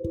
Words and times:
Bom 0.00 0.10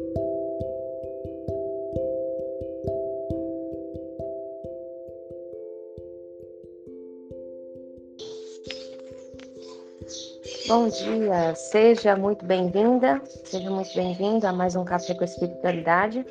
dia, 10.89 11.55
seja 11.55 12.17
muito 12.17 12.43
bem-vinda, 12.43 13.21
seja 13.45 13.69
muito 13.69 13.93
bem-vindo 13.95 14.45
a 14.45 14.51
mais 14.51 14.75
um 14.75 14.83
Café 14.83 15.13
com 15.13 15.23
Espiritualidade. 15.23 16.25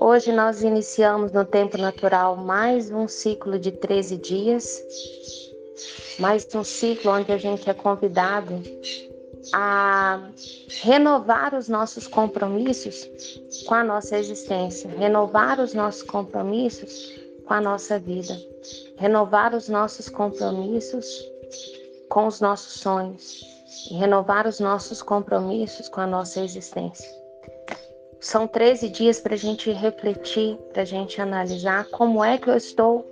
Hoje 0.00 0.32
nós 0.32 0.62
iniciamos 0.62 1.32
no 1.32 1.44
tempo 1.44 1.76
natural 1.76 2.36
mais 2.36 2.90
um 2.90 3.06
ciclo 3.06 3.58
de 3.58 3.70
13 3.72 4.16
dias, 4.16 4.82
mais 6.18 6.48
um 6.54 6.64
ciclo 6.64 7.12
onde 7.12 7.30
a 7.32 7.36
gente 7.36 7.68
é 7.68 7.74
convidado 7.74 8.62
a 9.52 10.30
renovar 10.78 11.54
os 11.54 11.68
nossos 11.68 12.06
compromissos 12.06 13.08
com 13.66 13.74
a 13.74 13.84
nossa 13.84 14.16
existência, 14.16 14.88
renovar 14.90 15.60
os 15.60 15.74
nossos 15.74 16.02
compromissos 16.02 17.12
com 17.44 17.54
a 17.54 17.60
nossa 17.60 17.98
vida, 17.98 18.38
renovar 18.96 19.54
os 19.54 19.68
nossos 19.68 20.08
compromissos 20.08 21.24
com 22.08 22.26
os 22.26 22.40
nossos 22.40 22.80
sonhos 22.80 23.44
e 23.90 23.94
renovar 23.94 24.46
os 24.46 24.60
nossos 24.60 25.02
compromissos 25.02 25.88
com 25.88 26.00
a 26.00 26.06
nossa 26.06 26.40
existência. 26.40 27.08
São 28.20 28.46
13 28.46 28.90
dias 28.90 29.18
para 29.18 29.34
a 29.34 29.38
gente 29.38 29.70
refletir, 29.72 30.56
para 30.72 30.82
a 30.82 30.84
gente 30.84 31.20
analisar 31.20 31.86
como 31.86 32.22
é 32.22 32.36
que 32.36 32.50
eu 32.50 32.56
estou, 32.56 33.06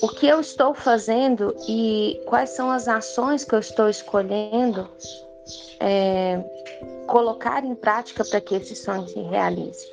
o 0.00 0.08
que 0.08 0.26
eu 0.26 0.40
estou 0.40 0.72
fazendo 0.72 1.54
e 1.68 2.22
quais 2.26 2.50
são 2.50 2.70
as 2.70 2.86
ações 2.86 3.44
que 3.44 3.54
eu 3.54 3.58
estou 3.58 3.88
escolhendo 3.88 4.88
é, 5.80 6.42
colocar 7.06 7.64
em 7.64 7.74
prática 7.74 8.24
para 8.24 8.40
que 8.40 8.54
esse 8.56 8.74
sonho 8.74 9.06
se 9.06 9.20
realize. 9.20 9.86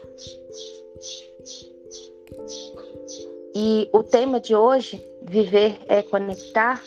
E 3.53 3.89
o 3.91 4.03
tema 4.03 4.39
de 4.39 4.55
hoje, 4.55 5.05
viver 5.23 5.77
é 5.87 6.01
conectar, 6.01 6.81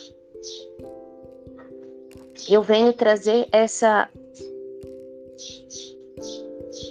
eu 2.49 2.61
venho 2.61 2.93
trazer 2.93 3.47
essa 3.51 4.09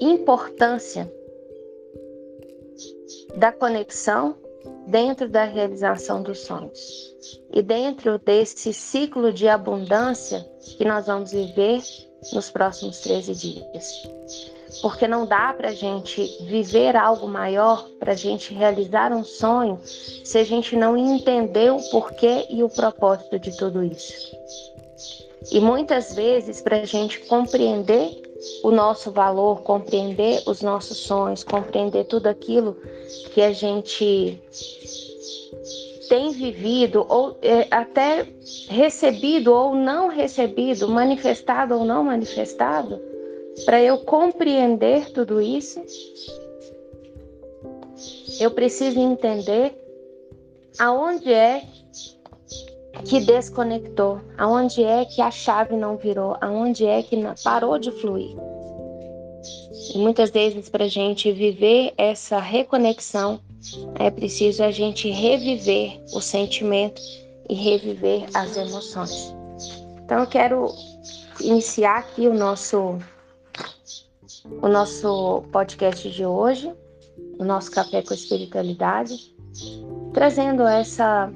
importância 0.01 1.13
da 3.37 3.53
conexão 3.53 4.37
dentro 4.87 5.29
da 5.29 5.45
realização 5.45 6.23
dos 6.23 6.41
sonhos 6.41 7.15
e 7.53 7.63
dentro 7.63 8.19
desse 8.19 8.73
ciclo 8.73 9.33
de 9.33 9.49
abundância 9.49 10.41
que 10.77 10.85
nós 10.85 11.07
vamos 11.07 11.33
viver 11.33 11.83
nos 12.33 12.51
próximos 12.51 12.99
13 13.01 13.35
dias. 13.35 14.09
Porque 14.83 15.07
não 15.07 15.25
dá 15.25 15.53
para 15.53 15.69
a 15.69 15.75
gente 15.75 16.27
viver 16.43 16.97
algo 16.97 17.29
maior, 17.29 17.89
para 17.99 18.13
a 18.13 18.17
gente 18.17 18.53
realizar 18.53 19.13
um 19.13 19.23
sonho, 19.23 19.81
se 19.85 20.39
a 20.39 20.45
gente 20.45 20.75
não 20.77 20.97
entender 20.97 21.71
o 21.71 21.81
porquê 21.91 22.47
e 22.51 22.63
o 22.63 22.69
propósito 22.69 23.39
de 23.39 23.57
tudo 23.57 23.85
isso. 23.85 24.37
E 25.53 25.61
muitas 25.61 26.15
vezes, 26.15 26.61
para 26.61 26.81
a 26.81 26.85
gente 26.85 27.21
compreender 27.21 28.23
o 28.63 28.71
nosso 28.71 29.11
valor, 29.11 29.63
compreender 29.63 30.43
os 30.47 30.61
nossos 30.63 30.99
sonhos, 30.99 31.45
compreender 31.45 32.05
tudo 32.05 32.27
aquilo 32.27 32.77
que 33.33 33.41
a 33.41 33.53
gente 33.53 34.41
tem 36.09 36.31
vivido, 36.31 37.05
ou 37.09 37.37
é, 37.43 37.67
até 37.71 38.27
recebido 38.69 39.53
ou 39.53 39.75
não 39.75 40.09
recebido, 40.09 40.89
manifestado 40.89 41.75
ou 41.75 41.85
não 41.85 42.05
manifestado, 42.05 43.01
para 43.65 43.83
eu 43.83 43.99
compreender 43.99 45.11
tudo 45.13 45.41
isso, 45.41 45.81
eu 48.41 48.51
preciso 48.51 48.99
entender 48.99 49.75
aonde 50.79 51.33
é 51.33 51.63
que 53.05 53.21
desconectou, 53.21 54.21
aonde 54.39 54.83
é 54.83 55.05
que 55.05 55.21
a 55.21 55.31
chave 55.31 55.77
não 55.77 55.97
virou, 55.97 56.37
aonde 56.41 56.87
é 56.87 57.03
que 57.03 57.17
parou 57.43 57.79
de 57.79 57.91
fluir. 57.91 58.37
E 59.95 59.99
muitas 59.99 60.31
vezes, 60.31 60.69
para 60.69 60.89
gente 60.89 61.31
viver 61.31 61.93
essa 61.97 62.39
reconexão, 62.39 63.41
é 63.99 64.11
preciso 64.11 64.63
a 64.63 64.71
gente 64.71 65.11
reviver 65.11 66.01
o 66.13 66.21
sentimento 66.21 67.01
e 67.49 67.55
reviver 67.55 68.27
as 68.35 68.57
emoções. 68.57 69.35
Então, 70.05 70.21
eu 70.21 70.27
quero 70.27 70.69
iniciar 71.41 71.99
aqui 71.99 72.27
o 72.27 72.35
nosso, 72.35 72.99
o 74.63 74.69
nosso 74.69 75.43
podcast 75.53 76.11
de 76.11 76.25
hoje, 76.25 76.73
o 77.39 77.45
nosso 77.45 77.71
Café 77.71 78.03
com 78.03 78.15
Espiritualidade, 78.15 79.35
trazendo 80.13 80.63
essa 80.63 81.33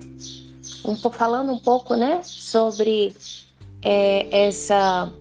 um, 0.84 0.96
falando 0.96 1.52
um 1.52 1.58
pouco 1.58 1.94
né, 1.94 2.20
sobre 2.22 3.14
é, 3.82 4.46
essa, 4.46 5.12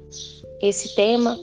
esse 0.62 0.96
tema 0.96 1.38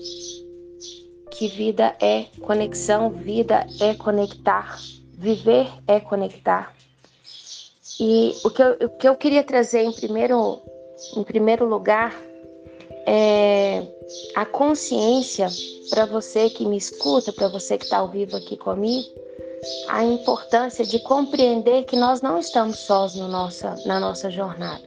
que 1.30 1.48
vida 1.48 1.96
é 2.00 2.26
conexão, 2.40 3.10
vida 3.10 3.66
é 3.80 3.94
conectar, 3.94 4.78
viver 5.24 5.66
é 5.88 5.98
conectar. 5.98 6.74
E 7.98 8.34
o 8.44 8.50
que 8.50 8.62
eu, 8.62 8.72
o 8.72 8.88
que 8.90 9.08
eu 9.08 9.16
queria 9.16 9.42
trazer 9.42 9.82
em 9.82 9.92
primeiro, 9.92 10.60
em 11.16 11.22
primeiro 11.24 11.64
lugar 11.64 12.14
é 13.06 13.82
a 14.34 14.44
consciência 14.44 15.48
para 15.88 16.04
você 16.04 16.50
que 16.50 16.66
me 16.66 16.76
escuta, 16.76 17.32
para 17.32 17.48
você 17.48 17.78
que 17.78 17.84
está 17.84 17.98
ao 17.98 18.08
vivo 18.08 18.36
aqui 18.36 18.56
comigo, 18.56 19.08
a 19.88 20.04
importância 20.04 20.84
de 20.84 20.98
compreender 20.98 21.84
que 21.84 21.96
nós 21.96 22.20
não 22.20 22.38
estamos 22.38 22.78
sós 22.80 23.14
no 23.14 23.26
nossa, 23.28 23.74
na 23.86 23.98
nossa 23.98 24.30
jornada. 24.30 24.82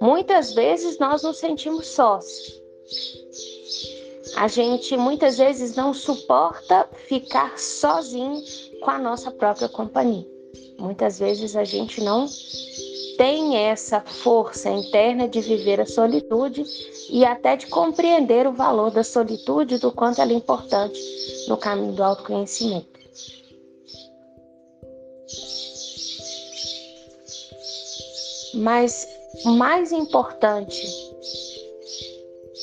Muitas 0.00 0.52
vezes 0.52 0.98
nós 0.98 1.22
nos 1.22 1.38
sentimos 1.38 1.88
sós. 1.88 2.26
A 4.36 4.46
gente 4.46 4.96
muitas 4.96 5.38
vezes 5.38 5.74
não 5.74 5.92
suporta 5.92 6.88
ficar 7.08 7.58
sozinho 7.58 8.40
com 8.80 8.90
a 8.90 8.98
nossa 8.98 9.30
própria 9.30 9.68
companhia. 9.68 10.26
Muitas 10.78 11.18
vezes 11.18 11.56
a 11.56 11.64
gente 11.64 12.00
não 12.02 12.26
tem 13.16 13.56
essa 13.56 14.00
força 14.00 14.70
interna 14.70 15.28
de 15.28 15.40
viver 15.40 15.80
a 15.80 15.86
solitude 15.86 16.64
e 17.10 17.24
até 17.24 17.56
de 17.56 17.66
compreender 17.66 18.46
o 18.46 18.52
valor 18.52 18.92
da 18.92 19.02
solitude, 19.02 19.78
do 19.78 19.90
quanto 19.90 20.20
ela 20.20 20.32
é 20.32 20.36
importante 20.36 20.98
no 21.48 21.56
caminho 21.56 21.92
do 21.92 22.04
autoconhecimento. 22.04 22.98
Mas 28.54 29.06
mais 29.44 29.92
importante 29.92 30.86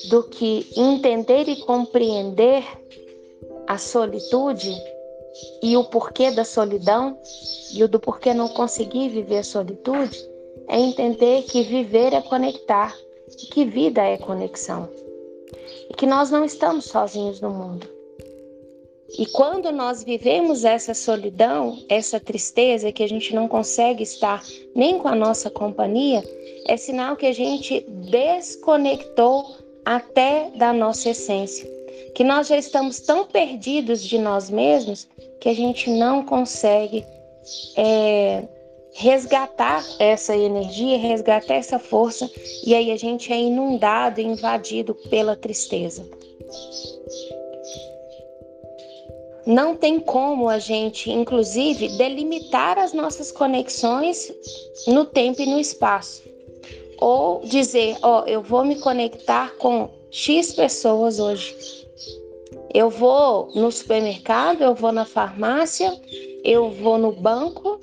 do 0.10 0.24
que 0.24 0.68
entender 0.76 1.50
e 1.50 1.58
compreender 1.58 2.64
a 3.68 3.78
solitude 3.78 4.76
e 5.62 5.76
o 5.78 5.84
porquê 5.84 6.32
da 6.32 6.44
solidão 6.44 7.18
e 7.74 7.84
o 7.84 7.88
do 7.88 8.00
porquê 8.00 8.34
não 8.34 8.50
conseguir 8.50 9.10
viver 9.10 9.40
a 9.40 9.44
solitude 9.44 10.18
é 10.68 10.80
entender 10.80 11.44
que 11.44 11.64
viver 11.64 12.14
é 12.14 12.22
conectar, 12.22 12.96
que 13.52 13.66
vida 13.66 14.02
é 14.02 14.18
conexão 14.18 14.90
e 15.90 15.94
que 15.94 16.06
nós 16.06 16.32
não 16.32 16.44
estamos 16.44 16.86
sozinhos 16.86 17.40
no 17.42 17.50
mundo. 17.50 17.96
E 19.18 19.26
quando 19.28 19.72
nós 19.72 20.04
vivemos 20.04 20.66
essa 20.66 20.94
solidão, 20.94 21.78
essa 21.88 22.20
tristeza, 22.20 22.92
que 22.92 23.04
a 23.04 23.08
gente 23.08 23.34
não 23.34 23.48
consegue 23.48 24.04
estar 24.04 24.44
nem 24.76 24.98
com 24.98 25.08
a 25.08 25.16
nossa 25.16 25.50
companhia, 25.50 26.24
é 26.68 26.76
sinal 26.76 27.16
que 27.16 27.26
a 27.26 27.32
gente 27.32 27.86
desconectou 27.88 29.56
até 29.86 30.50
da 30.56 30.74
nossa 30.74 31.10
essência. 31.10 31.70
Que 32.14 32.24
nós 32.24 32.48
já 32.48 32.58
estamos 32.58 33.00
tão 33.00 33.26
perdidos 33.26 34.04
de 34.04 34.18
nós 34.18 34.50
mesmos 34.50 35.08
que 35.40 35.50
a 35.50 35.54
gente 35.54 35.90
não 35.90 36.24
consegue 36.24 37.06
é, 37.76 38.44
resgatar 38.94 39.84
essa 40.00 40.36
energia, 40.36 40.98
resgatar 40.98 41.56
essa 41.56 41.78
força, 41.78 42.30
e 42.66 42.74
aí 42.74 42.92
a 42.92 42.98
gente 42.98 43.32
é 43.32 43.40
inundado, 43.40 44.22
invadido 44.22 44.96
pela 45.10 45.36
tristeza 45.36 46.06
não 49.46 49.76
tem 49.76 50.00
como 50.00 50.50
a 50.50 50.58
gente, 50.58 51.12
inclusive, 51.12 51.90
delimitar 51.98 52.80
as 52.80 52.94
nossas 52.94 53.32
conexões 53.32 54.34
no 54.88 55.06
tempo 55.06 55.42
e 55.42 55.46
no 55.46 55.60
espaço. 55.60 56.24
Ou 56.98 57.42
dizer, 57.42 57.98
ó, 58.02 58.24
oh, 58.24 58.28
eu 58.28 58.42
vou 58.42 58.66
me 58.66 58.80
conectar 58.80 59.56
com 59.58 59.90
X 60.10 60.54
pessoas 60.54 61.20
hoje. 61.20 61.85
Eu 62.76 62.90
vou 62.90 63.48
no 63.56 63.72
supermercado, 63.72 64.62
eu 64.62 64.76
vou 64.76 64.92
na 64.92 65.06
farmácia, 65.06 65.98
eu 66.44 66.70
vou 66.70 66.98
no 66.98 67.14
banco, 67.14 67.80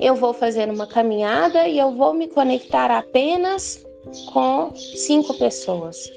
eu 0.00 0.14
vou 0.14 0.32
fazer 0.32 0.70
uma 0.70 0.86
caminhada 0.86 1.68
e 1.68 1.78
eu 1.78 1.90
vou 1.90 2.14
me 2.14 2.28
conectar 2.28 2.90
apenas 2.90 3.84
com 4.32 4.74
cinco 4.74 5.34
pessoas. 5.34 6.10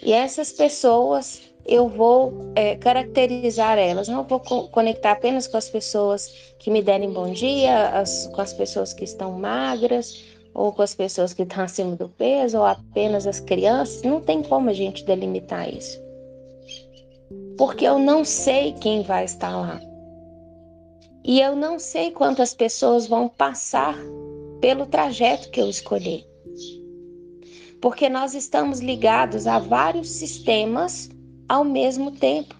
E 0.00 0.12
essas 0.12 0.52
pessoas 0.52 1.42
eu 1.66 1.88
vou 1.88 2.32
é, 2.54 2.76
caracterizar 2.76 3.76
elas, 3.76 4.06
não 4.06 4.22
vou 4.22 4.38
co 4.38 4.68
conectar 4.68 5.10
apenas 5.10 5.48
com 5.48 5.56
as 5.56 5.68
pessoas 5.68 6.32
que 6.60 6.70
me 6.70 6.80
derem 6.80 7.10
bom 7.10 7.32
dia, 7.32 7.88
as, 7.88 8.28
com 8.28 8.40
as 8.40 8.52
pessoas 8.52 8.92
que 8.92 9.02
estão 9.02 9.32
magras, 9.32 10.24
ou 10.54 10.72
com 10.72 10.82
as 10.82 10.94
pessoas 10.94 11.34
que 11.34 11.42
estão 11.42 11.64
acima 11.64 11.96
do 11.96 12.08
peso, 12.08 12.58
ou 12.58 12.64
apenas 12.64 13.26
as 13.26 13.40
crianças. 13.40 14.02
Não 14.04 14.20
tem 14.20 14.40
como 14.40 14.70
a 14.70 14.72
gente 14.72 15.04
delimitar 15.04 15.68
isso. 15.68 16.06
Porque 17.58 17.84
eu 17.84 17.98
não 17.98 18.24
sei 18.24 18.72
quem 18.74 19.02
vai 19.02 19.24
estar 19.24 19.50
lá. 19.50 19.80
E 21.24 21.40
eu 21.40 21.56
não 21.56 21.78
sei 21.80 22.12
quantas 22.12 22.54
pessoas 22.54 23.08
vão 23.08 23.28
passar 23.28 23.98
pelo 24.60 24.86
trajeto 24.86 25.50
que 25.50 25.60
eu 25.60 25.68
escolhi. 25.68 26.24
Porque 27.82 28.08
nós 28.08 28.34
estamos 28.34 28.78
ligados 28.78 29.48
a 29.48 29.58
vários 29.58 30.08
sistemas 30.08 31.10
ao 31.48 31.64
mesmo 31.64 32.12
tempo. 32.12 32.54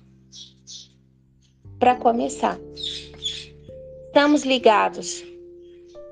Para 1.78 1.94
começar, 1.94 2.58
estamos 4.08 4.42
ligados 4.44 5.24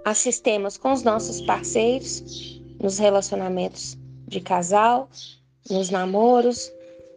a 0.05 0.15
sistemas 0.15 0.77
com 0.77 0.93
os 0.93 1.03
nossos 1.03 1.41
parceiros, 1.41 2.63
nos 2.81 2.99
relacionamentos 2.99 3.99
de 4.29 4.41
casal, 4.41 5.09
nos 5.69 5.91
namoros, 5.91 6.73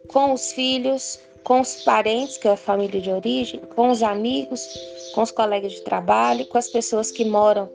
com 0.08 0.32
os 0.32 0.52
filhos, 0.52 1.20
com 1.44 1.60
os 1.60 1.82
parentes, 1.82 2.36
que 2.38 2.48
é 2.48 2.52
a 2.52 2.56
família 2.56 3.00
de 3.00 3.10
origem, 3.10 3.60
com 3.74 3.90
os 3.90 4.02
amigos, 4.02 4.66
com 5.14 5.22
os 5.22 5.30
colegas 5.30 5.72
de 5.72 5.82
trabalho, 5.82 6.46
com 6.46 6.58
as 6.58 6.68
pessoas 6.68 7.10
que 7.10 7.24
moram 7.24 7.70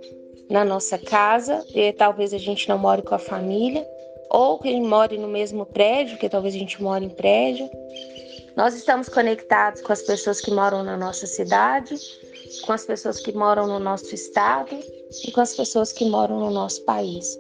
na 0.49 0.63
nossa 0.63 0.97
casa, 0.97 1.65
e 1.73 1.91
talvez 1.93 2.33
a 2.33 2.37
gente 2.37 2.69
não 2.69 2.77
more 2.77 3.01
com 3.01 3.15
a 3.15 3.19
família, 3.19 3.85
ou 4.29 4.59
que 4.59 4.79
more 4.79 5.17
no 5.17 5.27
mesmo 5.27 5.65
prédio, 5.65 6.17
que 6.17 6.29
talvez 6.29 6.55
a 6.55 6.57
gente 6.57 6.81
more 6.81 7.03
em 7.03 7.09
prédio. 7.09 7.69
Nós 8.55 8.73
estamos 8.73 9.09
conectados 9.09 9.81
com 9.81 9.91
as 9.91 10.01
pessoas 10.01 10.39
que 10.39 10.51
moram 10.51 10.83
na 10.83 10.95
nossa 10.95 11.27
cidade, 11.27 11.95
com 12.65 12.71
as 12.71 12.85
pessoas 12.85 13.19
que 13.19 13.33
moram 13.33 13.67
no 13.67 13.79
nosso 13.79 14.13
estado 14.15 14.77
e 15.25 15.31
com 15.31 15.41
as 15.41 15.55
pessoas 15.55 15.91
que 15.91 16.05
moram 16.05 16.39
no 16.39 16.51
nosso 16.51 16.83
país. 16.83 17.37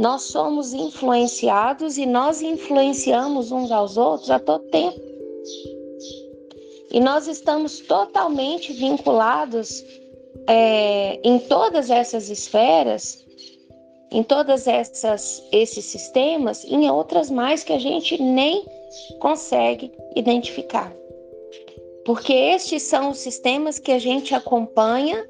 Nós 0.00 0.22
somos 0.22 0.72
influenciados 0.72 1.98
e 1.98 2.06
nós 2.06 2.40
influenciamos 2.40 3.52
uns 3.52 3.70
aos 3.70 3.98
outros 3.98 4.30
a 4.30 4.38
todo 4.38 4.64
tempo. 4.70 4.98
E 6.90 6.98
nós 6.98 7.28
estamos 7.28 7.80
totalmente 7.80 8.72
vinculados 8.72 9.84
é, 10.46 11.20
em 11.22 11.38
todas 11.38 11.90
essas 11.90 12.30
esferas 12.30 13.24
em 14.10 14.24
todas 14.24 14.66
essas 14.66 15.40
esses 15.52 15.84
sistemas, 15.84 16.64
em 16.64 16.90
outras 16.90 17.30
mais 17.30 17.62
que 17.62 17.72
a 17.72 17.78
gente 17.78 18.20
nem 18.20 18.66
consegue 19.20 19.92
identificar. 20.16 20.92
Porque 22.04 22.32
estes 22.32 22.82
são 22.82 23.10
os 23.10 23.18
sistemas 23.18 23.78
que 23.78 23.92
a 23.92 23.98
gente 23.98 24.34
acompanha, 24.34 25.28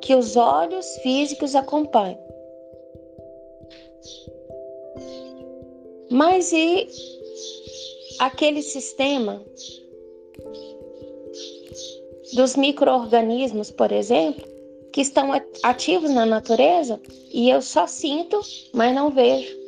que 0.00 0.14
os 0.14 0.36
olhos 0.36 0.86
físicos 0.98 1.56
acompanham. 1.56 2.29
Mas 6.10 6.52
e 6.52 6.88
aquele 8.18 8.62
sistema 8.62 9.42
dos 12.32 12.56
micro-organismos, 12.56 13.70
por 13.70 13.92
exemplo, 13.92 14.44
que 14.92 15.00
estão 15.00 15.30
ativos 15.62 16.10
na 16.10 16.26
natureza 16.26 17.00
e 17.32 17.48
eu 17.48 17.62
só 17.62 17.86
sinto, 17.86 18.40
mas 18.72 18.94
não 18.94 19.10
vejo. 19.10 19.60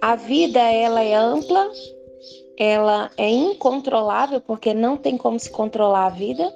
A 0.00 0.16
vida 0.16 0.60
ela 0.60 1.02
é 1.02 1.14
ampla, 1.14 1.70
ela 2.56 3.10
é 3.16 3.28
incontrolável 3.28 4.40
porque 4.40 4.72
não 4.72 4.96
tem 4.96 5.18
como 5.18 5.38
se 5.38 5.50
controlar 5.50 6.06
a 6.06 6.10
vida. 6.10 6.54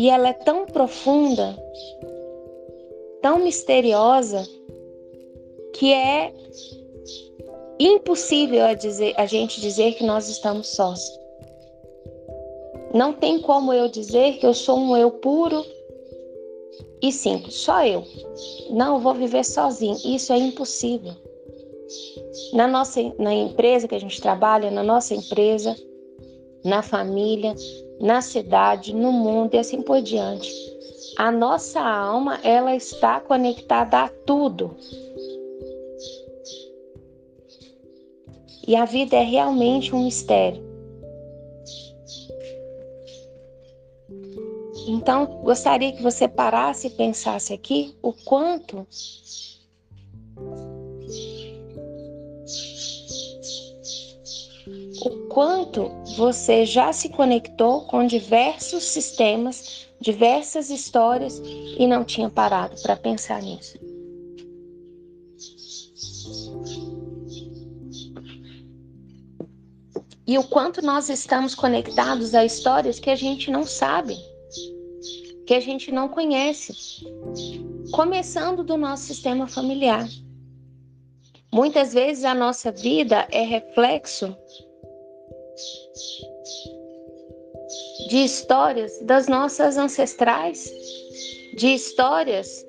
E 0.00 0.08
ela 0.08 0.30
é 0.30 0.32
tão 0.32 0.64
profunda, 0.64 1.54
tão 3.20 3.38
misteriosa, 3.40 4.48
que 5.74 5.92
é 5.92 6.32
impossível 7.78 8.64
a, 8.64 8.72
dizer, 8.72 9.12
a 9.18 9.26
gente 9.26 9.60
dizer 9.60 9.92
que 9.96 10.02
nós 10.02 10.26
estamos 10.30 10.68
sós. 10.68 11.02
Não 12.94 13.12
tem 13.12 13.42
como 13.42 13.74
eu 13.74 13.88
dizer 13.88 14.38
que 14.38 14.46
eu 14.46 14.54
sou 14.54 14.78
um 14.78 14.96
eu 14.96 15.10
puro 15.10 15.62
e 17.02 17.12
simples, 17.12 17.56
só 17.56 17.84
eu. 17.84 18.02
Não, 18.70 19.00
vou 19.00 19.12
viver 19.12 19.44
sozinho. 19.44 19.98
Isso 20.02 20.32
é 20.32 20.38
impossível. 20.38 21.12
Na 22.54 22.66
nossa 22.66 23.02
na 23.18 23.34
empresa 23.34 23.86
que 23.86 23.96
a 23.96 24.00
gente 24.00 24.18
trabalha, 24.18 24.70
na 24.70 24.82
nossa 24.82 25.14
empresa, 25.14 25.76
na 26.64 26.80
família, 26.80 27.54
na 28.00 28.22
cidade, 28.22 28.94
no 28.94 29.12
mundo 29.12 29.54
e 29.54 29.58
assim 29.58 29.82
por 29.82 30.00
diante. 30.00 30.50
A 31.16 31.30
nossa 31.30 31.80
alma, 31.80 32.40
ela 32.42 32.74
está 32.74 33.20
conectada 33.20 34.04
a 34.04 34.08
tudo. 34.08 34.74
E 38.66 38.74
a 38.74 38.84
vida 38.84 39.16
é 39.16 39.22
realmente 39.22 39.94
um 39.94 40.04
mistério. 40.04 40.70
Então, 44.86 45.26
gostaria 45.42 45.92
que 45.92 46.02
você 46.02 46.26
parasse 46.26 46.86
e 46.86 46.90
pensasse 46.90 47.52
aqui 47.52 47.94
o 48.02 48.12
quanto 48.12 48.86
o 55.02 55.10
quanto 55.28 55.99
você 56.16 56.64
já 56.64 56.92
se 56.92 57.08
conectou 57.08 57.82
com 57.82 58.06
diversos 58.06 58.84
sistemas, 58.84 59.88
diversas 60.00 60.70
histórias 60.70 61.40
e 61.44 61.86
não 61.86 62.04
tinha 62.04 62.28
parado 62.28 62.80
para 62.82 62.96
pensar 62.96 63.42
nisso. 63.42 63.78
e 70.30 70.38
o 70.38 70.44
quanto 70.44 70.80
nós 70.80 71.08
estamos 71.08 71.56
conectados 71.56 72.36
a 72.36 72.44
histórias 72.44 73.00
que 73.00 73.10
a 73.10 73.16
gente 73.16 73.50
não 73.50 73.64
sabe, 73.64 74.16
que 75.44 75.52
a 75.52 75.58
gente 75.58 75.90
não 75.90 76.08
conhece, 76.08 76.72
começando 77.90 78.62
do 78.62 78.76
nosso 78.76 79.06
sistema 79.06 79.48
familiar. 79.48 80.08
Muitas 81.52 81.92
vezes 81.92 82.22
a 82.22 82.32
nossa 82.32 82.70
vida 82.70 83.26
é 83.32 83.42
reflexo 83.42 84.32
de 88.08 88.24
histórias 88.24 88.98
das 89.02 89.28
nossas 89.28 89.76
ancestrais, 89.76 90.72
de 91.56 91.68
histórias 91.68 92.66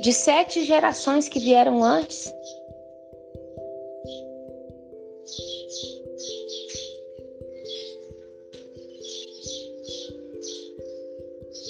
de 0.00 0.12
sete 0.12 0.64
gerações 0.64 1.28
que 1.28 1.38
vieram 1.38 1.82
antes. 1.82 2.32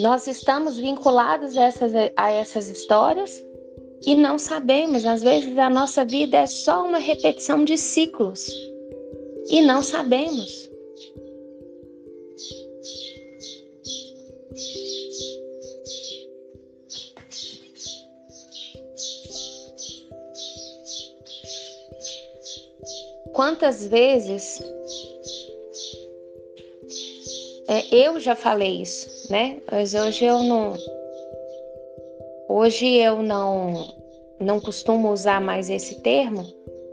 Nós 0.00 0.26
estamos 0.26 0.78
vinculados 0.78 1.56
a 1.56 1.64
essas, 1.64 1.92
a 2.16 2.30
essas 2.30 2.68
histórias 2.68 3.42
e 4.04 4.14
não 4.14 4.38
sabemos. 4.38 5.04
Às 5.04 5.22
vezes 5.22 5.56
a 5.58 5.70
nossa 5.70 6.04
vida 6.04 6.38
é 6.38 6.46
só 6.46 6.84
uma 6.84 6.98
repetição 6.98 7.64
de 7.64 7.76
ciclos 7.78 8.71
e 9.52 9.60
não 9.60 9.82
sabemos. 9.82 10.62
Quantas 23.34 23.86
vezes 23.86 24.62
é, 27.68 27.94
eu 27.94 28.18
já 28.18 28.34
falei 28.34 28.82
isso, 28.82 29.30
né? 29.30 29.60
Mas 29.70 29.94
hoje 29.94 30.24
eu 30.24 30.42
não. 30.42 30.76
Hoje 32.48 32.86
eu 32.86 33.22
não, 33.22 33.94
não 34.40 34.60
costumo 34.60 35.10
usar 35.10 35.40
mais 35.40 35.68
esse 35.68 36.00
termo, 36.00 36.46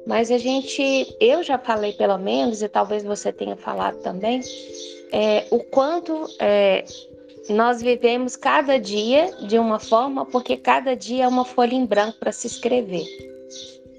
mas 0.05 0.31
a 0.31 0.37
gente, 0.37 1.15
eu 1.19 1.43
já 1.43 1.57
falei 1.57 1.93
pelo 1.93 2.17
menos, 2.17 2.61
e 2.61 2.69
talvez 2.69 3.03
você 3.03 3.31
tenha 3.31 3.55
falado 3.55 3.97
também, 4.01 4.41
é, 5.11 5.45
o 5.51 5.59
quanto 5.59 6.27
é, 6.39 6.83
nós 7.49 7.81
vivemos 7.81 8.35
cada 8.35 8.77
dia 8.79 9.31
de 9.47 9.57
uma 9.57 9.79
forma, 9.79 10.25
porque 10.25 10.57
cada 10.57 10.95
dia 10.95 11.25
é 11.25 11.27
uma 11.27 11.45
folha 11.45 11.73
em 11.73 11.85
branco 11.85 12.19
para 12.19 12.31
se 12.31 12.47
escrever. 12.47 13.05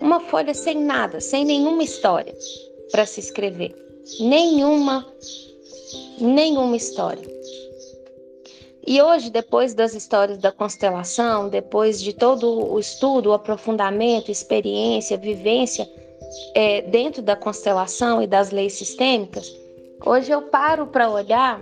Uma 0.00 0.21
folha 0.21 0.54
sem 0.54 0.80
nada, 0.83 1.21
sem 1.21 1.45
nenhuma 1.45 1.83
história 1.83 2.35
para 2.90 3.04
se 3.04 3.21
escrever. 3.21 3.75
Nenhuma 4.21 5.07
nenhuma 6.21 6.76
história. 6.76 7.39
E 8.87 9.00
hoje, 9.02 9.30
depois 9.30 9.75
das 9.75 9.94
histórias 9.94 10.38
da 10.38 10.50
constelação, 10.50 11.49
depois 11.49 12.00
de 12.00 12.12
todo 12.12 12.72
o 12.72 12.78
estudo, 12.78 13.30
o 13.30 13.32
aprofundamento, 13.32 14.30
experiência, 14.30 15.18
vivência 15.18 15.88
é, 16.54 16.82
dentro 16.82 17.20
da 17.20 17.37
constelação 17.37 18.22
e 18.22 18.26
das 18.26 18.50
leis 18.50 18.72
sistêmicas, 18.75 19.54
hoje 20.04 20.30
eu 20.30 20.42
paro 20.42 20.87
para 20.87 21.10
olhar 21.10 21.60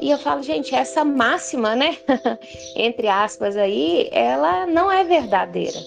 e 0.00 0.10
eu 0.10 0.18
falo, 0.18 0.42
gente, 0.42 0.74
essa 0.74 1.04
máxima, 1.04 1.74
né, 1.74 1.96
entre 2.76 3.08
aspas 3.08 3.56
aí, 3.56 4.08
ela 4.12 4.66
não 4.66 4.90
é 4.90 5.04
verdadeira. 5.04 5.78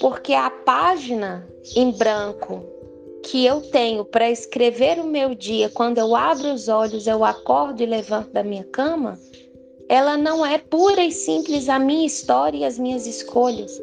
Porque 0.00 0.32
a 0.32 0.50
página 0.50 1.46
em 1.74 1.90
branco 1.90 2.77
que 3.30 3.44
eu 3.44 3.60
tenho 3.60 4.04
para 4.04 4.30
escrever 4.30 4.98
o 4.98 5.04
meu 5.04 5.34
dia, 5.34 5.68
quando 5.68 5.98
eu 5.98 6.16
abro 6.16 6.52
os 6.52 6.68
olhos, 6.68 7.06
eu 7.06 7.24
acordo 7.24 7.82
e 7.82 7.86
levanto 7.86 8.32
da 8.32 8.42
minha 8.42 8.64
cama, 8.64 9.18
ela 9.88 10.16
não 10.16 10.44
é 10.44 10.58
pura 10.58 11.04
e 11.04 11.12
simples 11.12 11.68
a 11.68 11.78
minha 11.78 12.06
história 12.06 12.58
e 12.58 12.64
as 12.64 12.78
minhas 12.78 13.06
escolhas. 13.06 13.80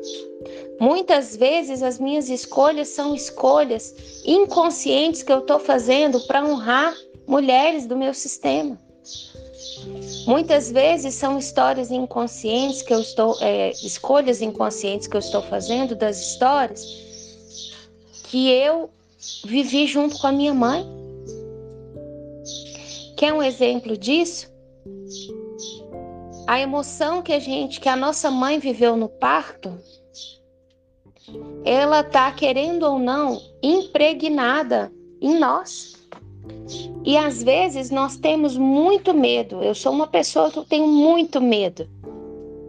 Muitas 0.80 1.36
vezes 1.36 1.84
as 1.84 2.00
minhas 2.00 2.30
escolhas 2.30 2.90
são 2.90 3.16
escolhas 3.16 3.96
inconscientes 4.26 5.24
que 5.24 5.32
eu 5.32 5.40
estou 5.40 5.60
fazendo 5.60 6.20
para 6.22 6.44
honrar 6.44 6.96
mulheres 7.28 7.86
do 7.86 7.96
meu 7.96 8.14
sistema. 8.14 8.80
Muitas 10.26 10.72
vezes 10.72 11.14
são 11.14 11.38
histórias 11.38 11.92
inconscientes 11.92 12.82
que 12.82 12.94
eu 12.94 13.00
estou, 13.00 13.38
é, 13.42 13.72
escolhas 13.72 14.42
inconscientes 14.42 15.08
que 15.08 15.16
eu 15.16 15.20
estou 15.20 15.44
fazendo 15.44 15.96
das 15.96 16.20
histórias 16.20 16.84
que 18.24 18.50
eu 18.50 18.90
vivi 19.46 19.88
junto 19.88 20.18
com 20.20 20.28
a 20.28 20.32
minha 20.32 20.54
mãe. 20.54 20.86
Quer 23.18 23.34
um 23.34 23.42
exemplo 23.42 23.98
disso? 23.98 24.54
A 26.48 26.60
emoção 26.60 27.22
que 27.22 27.34
a 27.34 27.40
gente, 27.40 27.80
que 27.80 27.90
a 27.90 27.96
nossa 27.96 28.30
mãe 28.30 28.60
viveu 28.60 28.96
no 28.96 29.10
parto, 29.10 29.74
ela 31.64 32.04
tá 32.04 32.32
querendo 32.32 32.84
ou 32.84 33.00
não 33.00 33.42
impregnada 33.64 34.92
em 35.22 35.40
nós. 35.40 35.96
E 37.04 37.18
às 37.18 37.42
vezes 37.42 37.90
nós 37.90 38.18
temos 38.18 38.58
muito 38.58 39.14
medo. 39.14 39.64
Eu 39.64 39.74
sou 39.74 39.92
uma 39.92 40.08
pessoa 40.08 40.52
que 40.52 40.64
tenho 40.66 40.88
muito 40.88 41.42
medo. 41.42 41.90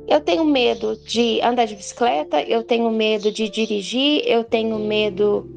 Eu 0.09 0.21
tenho 0.21 0.45
medo 0.45 0.97
de 1.05 1.41
andar 1.43 1.67
de 1.67 1.75
bicicleta, 1.75 2.41
eu 2.41 2.63
tenho 2.63 2.89
medo 2.91 3.33
de 3.33 3.49
dirigir, 3.49 4.23
eu 4.25 4.45
tenho 4.45 4.79
medo 4.79 5.51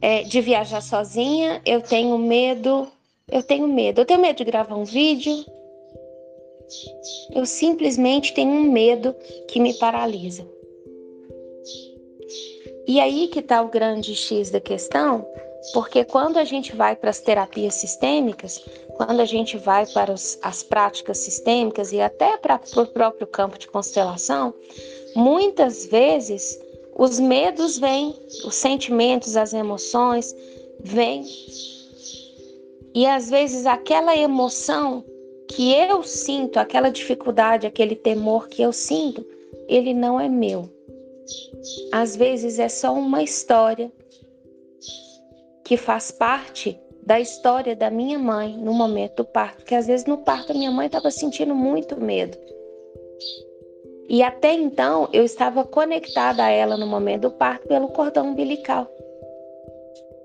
é, 0.00 0.22
de 0.22 0.40
viajar 0.40 0.80
sozinha, 0.80 1.60
eu 1.64 1.80
tenho 1.80 2.16
medo, 2.18 2.88
eu 3.30 3.42
tenho 3.42 3.68
medo, 3.68 4.00
eu 4.00 4.04
tenho 4.04 4.20
medo 4.20 4.36
de 4.36 4.44
gravar 4.44 4.76
um 4.76 4.84
vídeo. 4.84 5.44
Eu 7.34 7.44
simplesmente 7.46 8.32
tenho 8.32 8.50
um 8.50 8.70
medo 8.70 9.14
que 9.48 9.58
me 9.58 9.74
paralisa. 9.74 10.46
E 12.86 13.00
aí 13.00 13.28
que 13.28 13.40
está 13.40 13.62
o 13.62 13.68
grande 13.68 14.14
X 14.14 14.50
da 14.50 14.60
questão, 14.60 15.26
porque 15.72 16.04
quando 16.04 16.38
a 16.38 16.44
gente 16.44 16.74
vai 16.74 16.96
para 16.96 17.10
as 17.10 17.20
terapias 17.20 17.74
sistêmicas, 17.74 18.64
quando 18.96 19.20
a 19.20 19.24
gente 19.24 19.56
vai 19.56 19.86
para 19.86 20.12
os, 20.12 20.38
as 20.42 20.62
práticas 20.62 21.18
sistêmicas 21.18 21.92
e 21.92 22.00
até 22.00 22.36
para 22.36 22.60
o 22.76 22.86
próprio 22.86 23.26
campo 23.26 23.58
de 23.58 23.68
constelação, 23.68 24.54
muitas 25.14 25.86
vezes 25.86 26.58
os 27.00 27.18
medos 27.18 27.78
vêm, 27.78 28.14
os 28.44 28.54
sentimentos, 28.54 29.34
as 29.34 29.54
emoções 29.54 30.36
vêm. 30.80 31.24
E 32.94 33.06
às 33.06 33.30
vezes 33.30 33.64
aquela 33.64 34.14
emoção 34.14 35.02
que 35.48 35.72
eu 35.72 36.02
sinto, 36.02 36.58
aquela 36.58 36.90
dificuldade, 36.90 37.66
aquele 37.66 37.96
temor 37.96 38.50
que 38.50 38.60
eu 38.60 38.70
sinto, 38.70 39.24
ele 39.66 39.94
não 39.94 40.20
é 40.20 40.28
meu. 40.28 40.68
Às 41.90 42.16
vezes 42.16 42.58
é 42.58 42.68
só 42.68 42.92
uma 42.92 43.22
história 43.22 43.90
que 45.64 45.78
faz 45.78 46.10
parte 46.10 46.78
da 47.02 47.18
história 47.18 47.74
da 47.74 47.90
minha 47.90 48.18
mãe 48.18 48.58
no 48.58 48.74
momento 48.74 49.16
do 49.16 49.24
parto, 49.24 49.56
porque 49.56 49.74
às 49.74 49.86
vezes 49.86 50.04
no 50.04 50.18
parto 50.18 50.52
a 50.52 50.54
minha 50.54 50.70
mãe 50.70 50.84
estava 50.84 51.10
sentindo 51.10 51.54
muito 51.54 51.98
medo. 51.98 52.36
E 54.10 54.24
até 54.24 54.52
então 54.52 55.08
eu 55.12 55.22
estava 55.22 55.62
conectada 55.64 56.42
a 56.42 56.50
ela 56.50 56.76
no 56.76 56.84
momento 56.84 57.22
do 57.22 57.30
parto 57.30 57.68
pelo 57.68 57.86
cordão 57.90 58.30
umbilical. 58.30 58.90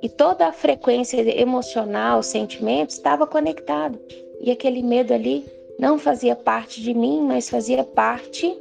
E 0.02 0.10
toda 0.10 0.48
a 0.48 0.52
frequência 0.52 1.22
emocional, 1.40 2.24
sentimentos 2.24 2.96
estava 2.96 3.28
conectado. 3.28 4.00
E 4.42 4.50
aquele 4.50 4.82
medo 4.82 5.14
ali 5.14 5.46
não 5.78 6.00
fazia 6.00 6.36
parte 6.36 6.82
de 6.82 6.96
mim, 6.96 7.22
mas 7.22 7.48
fazia 7.48 7.84
parte 7.84 8.58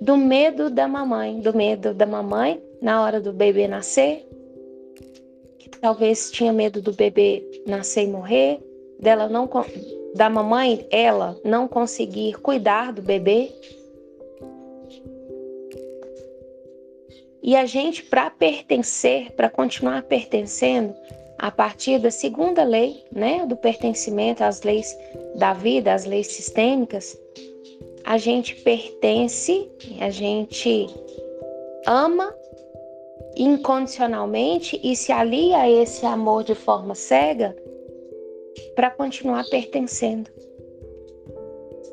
do 0.00 0.16
medo 0.16 0.70
da 0.70 0.88
mamãe, 0.88 1.40
do 1.40 1.54
medo 1.54 1.92
da 1.92 2.06
mamãe 2.06 2.58
na 2.80 3.02
hora 3.02 3.20
do 3.20 3.34
bebê 3.34 3.68
nascer, 3.68 4.26
que 5.58 5.68
talvez 5.68 6.30
tinha 6.30 6.54
medo 6.54 6.80
do 6.80 6.92
bebê 6.94 7.44
nascer 7.66 8.04
e 8.04 8.06
morrer, 8.06 8.60
dela 8.98 9.28
não 9.28 9.46
da 10.14 10.30
mamãe 10.30 10.86
ela 10.90 11.38
não 11.44 11.68
conseguir 11.68 12.40
cuidar 12.40 12.92
do 12.92 13.02
bebê, 13.02 13.52
E 17.46 17.54
a 17.54 17.66
gente, 17.66 18.02
para 18.02 18.30
pertencer, 18.30 19.30
para 19.32 19.50
continuar 19.50 20.04
pertencendo, 20.04 20.94
a 21.38 21.50
partir 21.50 21.98
da 21.98 22.10
segunda 22.10 22.64
lei, 22.64 23.04
né, 23.12 23.44
do 23.44 23.54
pertencimento 23.54 24.42
às 24.42 24.62
leis 24.62 24.96
da 25.34 25.52
vida, 25.52 25.92
às 25.92 26.06
leis 26.06 26.28
sistêmicas, 26.28 27.20
a 28.02 28.16
gente 28.16 28.56
pertence, 28.62 29.70
a 30.00 30.08
gente 30.08 30.86
ama 31.86 32.34
incondicionalmente 33.36 34.80
e 34.82 34.96
se 34.96 35.12
alia 35.12 35.58
a 35.58 35.70
esse 35.70 36.06
amor 36.06 36.44
de 36.44 36.54
forma 36.54 36.94
cega 36.94 37.54
para 38.74 38.90
continuar 38.90 39.44
pertencendo. 39.50 40.30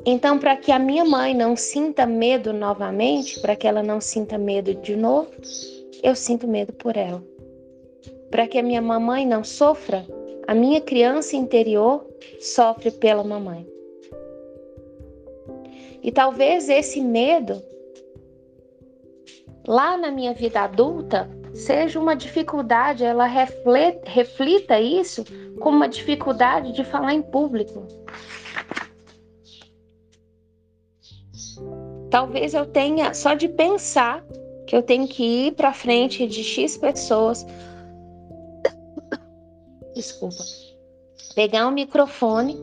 Então, 0.04 0.36
para 0.38 0.56
que 0.56 0.72
a 0.72 0.80
minha 0.80 1.04
mãe 1.04 1.32
não 1.32 1.54
sinta 1.54 2.04
medo 2.04 2.52
novamente, 2.52 3.40
para 3.40 3.54
que 3.54 3.68
ela 3.68 3.82
não 3.82 4.00
sinta 4.00 4.36
medo 4.36 4.74
de 4.74 4.96
novo, 4.96 5.30
eu 6.02 6.16
sinto 6.16 6.48
medo 6.48 6.72
por 6.72 6.96
ela. 6.96 7.22
Para 8.28 8.48
que 8.48 8.58
a 8.58 8.62
minha 8.62 8.82
mamãe 8.82 9.24
não 9.24 9.44
sofra, 9.44 10.04
a 10.48 10.54
minha 10.54 10.80
criança 10.80 11.36
interior 11.36 12.04
sofre 12.40 12.90
pela 12.90 13.22
mamãe. 13.22 13.64
E 16.02 16.10
talvez 16.10 16.68
esse 16.68 17.00
medo, 17.00 17.62
lá 19.68 19.96
na 19.96 20.10
minha 20.10 20.34
vida 20.34 20.62
adulta, 20.62 21.30
seja 21.54 22.00
uma 22.00 22.16
dificuldade, 22.16 23.04
ela 23.04 23.26
reflita 23.26 24.80
isso 24.80 25.24
como 25.60 25.76
uma 25.76 25.88
dificuldade 25.88 26.72
de 26.72 26.82
falar 26.82 27.14
em 27.14 27.22
público. 27.22 27.86
Talvez 32.12 32.52
eu 32.52 32.66
tenha, 32.66 33.14
só 33.14 33.32
de 33.32 33.48
pensar 33.48 34.22
que 34.66 34.76
eu 34.76 34.82
tenho 34.82 35.08
que 35.08 35.46
ir 35.46 35.52
para 35.54 35.72
frente 35.72 36.26
de 36.26 36.44
X 36.44 36.76
pessoas. 36.76 37.46
Desculpa. 39.96 40.44
Pegar 41.34 41.66
um 41.66 41.70
microfone 41.70 42.54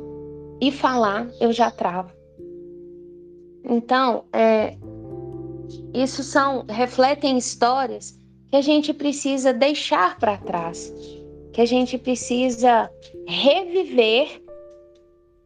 e 0.61 0.71
falar, 0.71 1.27
eu 1.41 1.51
já 1.51 1.71
travo. 1.71 2.11
Então, 3.65 4.25
é, 4.31 4.77
isso 5.95 6.21
são 6.21 6.63
refletem 6.69 7.35
histórias 7.35 8.19
que 8.51 8.55
a 8.55 8.61
gente 8.61 8.93
precisa 8.93 9.51
deixar 9.51 10.19
para 10.19 10.37
trás, 10.37 10.93
que 11.53 11.61
a 11.61 11.65
gente 11.65 11.97
precisa 11.97 12.87
reviver, 13.27 14.43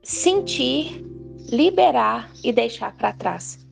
sentir, 0.02 1.06
liberar 1.50 2.30
e 2.44 2.52
deixar 2.52 2.98
para 2.98 3.14
trás. 3.14 3.63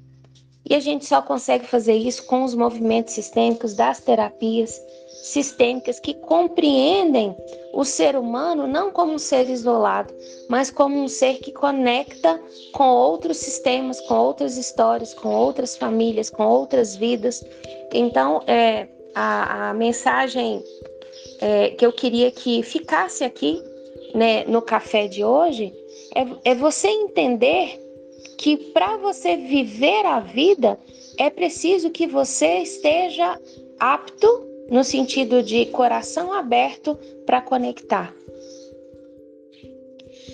E 0.72 0.76
a 0.76 0.80
gente 0.80 1.06
só 1.06 1.22
consegue 1.22 1.68
fazer 1.68 1.96
isso 1.96 2.24
com 2.24 2.46
os 2.46 2.56
movimentos 2.56 3.14
sistêmicos 3.14 3.74
das 3.74 4.00
terapias 4.00 4.82
sistêmicas 5.06 6.00
que 6.00 6.14
compreendem 6.14 7.36
o 7.74 7.84
ser 7.84 8.16
humano 8.16 8.66
não 8.66 8.90
como 8.90 9.12
um 9.12 9.20
ser 9.20 9.50
isolado, 9.50 10.14
mas 10.48 10.72
como 10.72 10.98
um 10.98 11.10
ser 11.10 11.40
que 11.40 11.52
conecta 11.52 12.42
com 12.72 12.88
outros 12.88 13.36
sistemas, 13.36 14.00
com 14.00 14.14
outras 14.14 14.56
histórias, 14.56 15.14
com 15.14 15.36
outras 15.36 15.76
famílias, 15.76 16.30
com 16.30 16.48
outras 16.48 16.96
vidas. 16.96 17.44
Então, 17.94 18.42
é, 18.48 18.88
a, 19.14 19.72
a 19.72 19.74
mensagem 19.74 20.64
é, 21.42 21.72
que 21.72 21.86
eu 21.86 21.92
queria 21.92 22.32
que 22.32 22.64
ficasse 22.64 23.26
aqui 23.26 23.62
né, 24.16 24.46
no 24.46 24.62
café 24.62 25.10
de 25.10 25.22
hoje 25.22 25.74
é, 26.16 26.52
é 26.52 26.56
você 26.56 26.88
entender 26.88 27.81
que 28.42 28.58
para 28.58 28.98
você 28.98 29.38
viver 29.38 30.04
a 30.04 30.20
vida 30.20 30.80
é 31.16 31.30
preciso 31.30 31.92
que 31.92 32.08
você 32.08 32.58
esteja 32.58 33.40
apto 33.80 34.28
no 34.68 34.84
sentido 34.84 35.44
de 35.44 35.68
coração 35.68 36.34
aberto 36.34 36.98
para 37.24 37.40
conectar. 37.40 38.12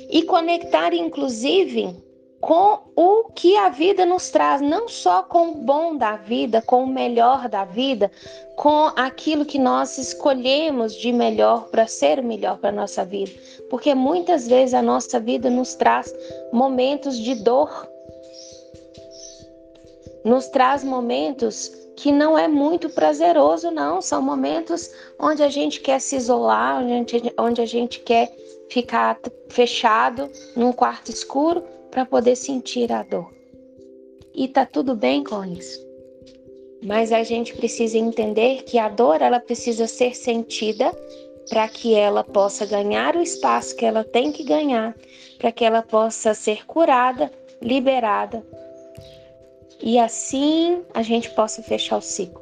e 0.09 0.23
conectar, 0.23 0.93
inclusive, 0.93 1.93
com 2.39 2.79
o 2.95 3.25
que 3.35 3.57
a 3.57 3.67
vida 3.67 4.05
nos 4.05 4.29
traz, 4.29 4.61
não 4.61 4.87
só 4.87 5.21
com 5.23 5.49
o 5.49 5.55
bom 5.55 5.97
da 5.97 6.15
vida, 6.15 6.61
com 6.61 6.83
o 6.83 6.87
melhor 6.87 7.49
da 7.49 7.65
vida, 7.65 8.09
com 8.55 8.89
aquilo 8.95 9.45
que 9.45 9.59
nós 9.59 9.97
escolhemos 9.97 10.95
de 10.95 11.11
melhor 11.11 11.67
para 11.67 11.87
ser 11.87 12.19
o 12.19 12.23
melhor 12.23 12.57
para 12.57 12.69
a 12.69 12.71
nossa 12.71 13.03
vida. 13.03 13.31
Porque 13.69 13.93
muitas 13.93 14.47
vezes 14.47 14.73
a 14.73 14.81
nossa 14.81 15.19
vida 15.19 15.49
nos 15.49 15.75
traz 15.75 16.13
momentos 16.53 17.17
de 17.17 17.35
dor, 17.35 17.69
nos 20.27 20.47
traz 20.47 20.83
momentos 20.83 21.71
que 21.95 22.11
não 22.11 22.37
é 22.37 22.47
muito 22.47 22.89
prazeroso, 22.89 23.71
não. 23.71 24.01
São 24.01 24.21
momentos 24.21 24.91
onde 25.19 25.41
a 25.41 25.49
gente 25.49 25.79
quer 25.79 25.99
se 25.99 26.15
isolar, 26.15 26.83
onde 26.83 26.93
a 26.93 26.97
gente, 26.97 27.33
onde 27.39 27.61
a 27.61 27.65
gente 27.65 27.99
quer 28.01 28.31
ficar 28.69 29.17
fechado 29.49 30.29
num 30.55 30.71
quarto 30.71 31.09
escuro 31.09 31.63
para 31.89 32.05
poder 32.05 32.35
sentir 32.35 32.91
a 32.91 33.01
dor. 33.03 33.33
E 34.35 34.47
tá 34.47 34.65
tudo 34.65 34.95
bem 34.95 35.23
com 35.23 35.43
isso. 35.45 35.85
Mas 36.83 37.11
a 37.11 37.23
gente 37.23 37.55
precisa 37.55 37.97
entender 37.97 38.63
que 38.63 38.77
a 38.77 38.89
dor 38.89 39.21
ela 39.21 39.39
precisa 39.39 39.87
ser 39.87 40.15
sentida 40.15 40.91
para 41.49 41.67
que 41.67 41.95
ela 41.95 42.23
possa 42.23 42.65
ganhar 42.65 43.15
o 43.15 43.21
espaço 43.21 43.75
que 43.75 43.85
ela 43.85 44.03
tem 44.03 44.31
que 44.31 44.43
ganhar, 44.43 44.95
para 45.39 45.51
que 45.51 45.63
ela 45.63 45.81
possa 45.81 46.33
ser 46.33 46.65
curada, 46.67 47.31
liberada. 47.61 48.45
E 49.81 49.99
assim 49.99 50.83
a 50.93 51.01
gente 51.01 51.29
possa 51.31 51.61
fechar 51.61 51.97
o 51.97 52.01
ciclo. 52.01 52.41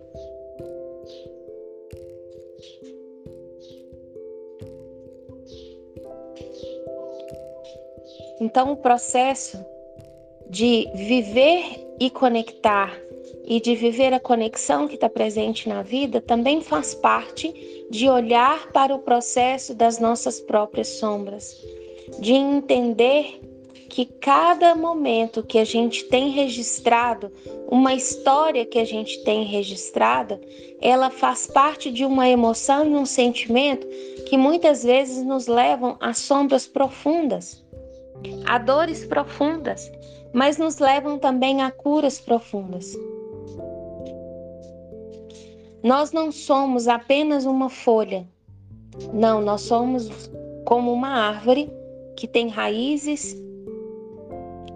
Então, 8.40 8.74
o 8.74 8.78
processo 8.78 9.64
de 10.50 10.88
viver 10.94 11.86
e 12.00 12.10
conectar 12.10 12.96
e 13.48 13.62
de 13.62 13.76
viver 13.76 14.14
a 14.14 14.20
conexão 14.20 14.88
que 14.88 14.96
está 14.96 15.08
presente 15.08 15.70
na 15.70 15.82
vida 15.82 16.20
também 16.20 16.62
faz 16.62 16.94
parte 16.94 17.54
de 17.90 18.10
olhar 18.10 18.72
para 18.72 18.94
o 18.94 19.00
processo 19.00 19.74
das 19.74 20.00
nossas 20.00 20.40
próprias 20.40 20.88
sombras, 20.88 21.56
de 22.20 22.34
entender 22.34 23.40
que 23.96 24.04
cada 24.04 24.76
momento 24.76 25.42
que 25.42 25.58
a 25.58 25.64
gente 25.64 26.04
tem 26.10 26.30
registrado, 26.30 27.32
uma 27.70 27.94
história 27.94 28.66
que 28.66 28.78
a 28.78 28.84
gente 28.84 29.24
tem 29.24 29.46
registrada, 29.46 30.38
ela 30.82 31.10
faz 31.10 31.48
parte 31.48 31.90
de 31.90 32.04
uma 32.04 32.28
emoção 32.28 32.86
e 32.86 32.90
um 32.90 33.06
sentimento 33.06 33.88
que 34.26 34.38
muitas 34.38 34.84
vezes 34.84 35.24
nos 35.24 35.48
levam 35.48 35.96
a 36.02 36.14
sombras 36.14 36.68
profundas 36.68 37.64
a 38.46 38.58
dores 38.58 39.06
profundas, 39.06 39.90
mas 40.34 40.58
nos 40.58 40.80
levam 40.80 41.18
também 41.18 41.62
a 41.62 41.72
curas 41.72 42.20
profundas. 42.20 42.98
Nós 45.82 46.12
não 46.12 46.34
somos 46.34 46.90
apenas 46.90 47.46
uma 47.46 47.70
folha. 47.70 48.28
Não, 49.14 49.42
nós 49.42 49.62
somos 49.62 50.10
como 50.66 50.92
uma 50.92 51.30
árvore 51.30 51.72
que 52.18 52.28
tem 52.28 52.50
raízes 52.50 53.45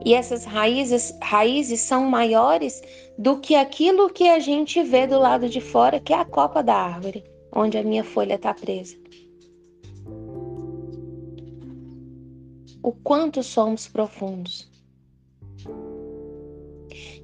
e 0.05 0.13
essas 0.13 0.45
raízes, 0.45 1.13
raízes 1.21 1.81
são 1.81 2.05
maiores 2.05 2.81
do 3.17 3.37
que 3.37 3.55
aquilo 3.55 4.09
que 4.09 4.29
a 4.29 4.39
gente 4.39 4.81
vê 4.83 5.05
do 5.05 5.19
lado 5.19 5.49
de 5.49 5.59
fora, 5.59 5.99
que 5.99 6.13
é 6.13 6.17
a 6.17 6.25
copa 6.25 6.63
da 6.63 6.75
árvore, 6.75 7.23
onde 7.53 7.77
a 7.77 7.83
minha 7.83 8.03
folha 8.03 8.35
está 8.35 8.53
presa. 8.53 8.95
o 12.81 12.91
quanto 12.91 13.43
somos 13.43 13.87
profundos. 13.87 14.67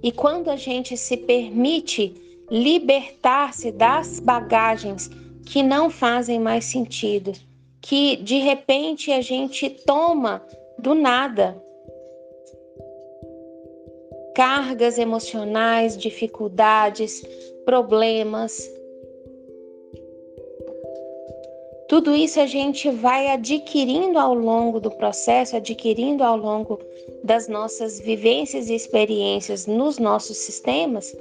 E 0.04 0.12
quando 0.12 0.50
a 0.50 0.56
gente 0.56 0.96
se 0.96 1.18
permite 1.18 2.14
libertar-se 2.52 3.72
das 3.72 4.20
bagagens 4.20 5.10
que 5.46 5.64
não 5.64 5.90
fazem 5.90 6.40
mais 6.40 6.66
sentido, 6.66 7.34
que 7.82 8.18
de 8.18 8.38
repente 8.38 9.12
a 9.12 9.22
gente 9.22 9.70
toma 9.70 10.42
do 10.78 10.94
nada 10.94 11.62
cargas 14.36 15.00
emocionais, 15.00 15.98
dificuldades, 15.98 17.24
problemas, 17.66 18.70
Tudo 21.88 22.16
isso 22.16 22.40
a 22.40 22.48
gente 22.48 22.90
vai 22.90 23.28
adquirindo 23.28 24.18
ao 24.18 24.34
longo 24.34 24.80
do 24.80 24.90
processo, 24.90 25.56
adquirindo 25.56 26.24
ao 26.24 26.36
longo 26.36 26.80
das 27.24 27.48
nossas 27.48 28.00
vivências 28.00 28.70
e 28.70 28.76
experiências 28.76 29.68
nos 29.68 30.00
nossos 30.00 30.38
sistemas, 30.38 31.16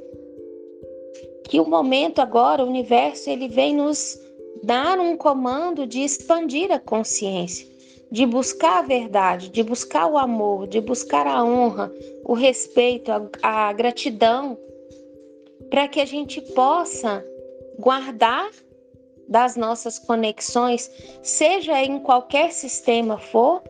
que 1.45 1.61
o 1.61 1.69
momento 1.69 2.21
agora, 2.21 2.65
o 2.65 2.67
universo, 2.67 3.29
ele 3.29 3.47
vem 3.47 3.77
nos 3.77 4.19
dar 4.63 4.99
um 4.99 5.19
comando 5.19 5.87
de 5.87 6.01
expandir 6.01 6.73
a 6.73 6.79
consciência, 6.79 7.69
de 8.15 8.25
buscar 8.25 8.79
a 8.79 8.83
verdade, 8.83 9.49
de 9.49 9.61
buscar 9.61 10.07
o 10.07 10.17
amor, 10.17 10.69
de 10.69 10.81
buscar 10.81 11.27
a 11.27 11.43
honra, 11.43 11.93
o 12.25 12.33
respeito, 12.33 13.11
a, 13.11 13.29
a 13.43 13.73
gratidão, 13.73 14.57
para 15.69 15.89
que 15.89 16.01
a 16.01 16.05
gente 16.05 16.41
possa 16.41 17.25
guardar 17.77 18.49
das 19.27 19.57
nossas 19.57 19.99
conexões, 19.99 20.89
seja 21.25 21.83
em 21.83 21.99
qualquer 21.99 22.53
sistema 22.53 23.19
for, 23.19 23.61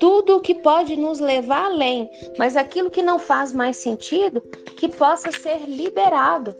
tudo 0.00 0.38
o 0.38 0.40
que 0.40 0.56
pode 0.56 0.96
nos 0.96 1.20
levar 1.20 1.66
além, 1.66 2.10
mas 2.36 2.56
aquilo 2.56 2.90
que 2.90 3.02
não 3.02 3.20
faz 3.20 3.52
mais 3.52 3.76
sentido, 3.76 4.40
que 4.76 4.88
possa 4.88 5.30
ser 5.30 5.60
liberado. 5.68 6.56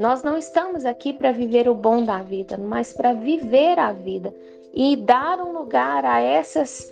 Nós 0.00 0.22
não 0.22 0.38
estamos 0.38 0.86
aqui 0.86 1.12
para 1.12 1.30
viver 1.30 1.68
o 1.68 1.74
bom 1.74 2.02
da 2.02 2.22
vida, 2.22 2.56
mas 2.56 2.90
para 2.90 3.12
viver 3.12 3.78
a 3.78 3.92
vida 3.92 4.34
e 4.72 4.96
dar 4.96 5.38
um 5.38 5.52
lugar 5.52 6.06
a 6.06 6.22
essas 6.22 6.90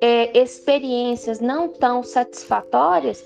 é, 0.00 0.38
experiências 0.38 1.40
não 1.40 1.68
tão 1.68 2.02
satisfatórias 2.02 3.22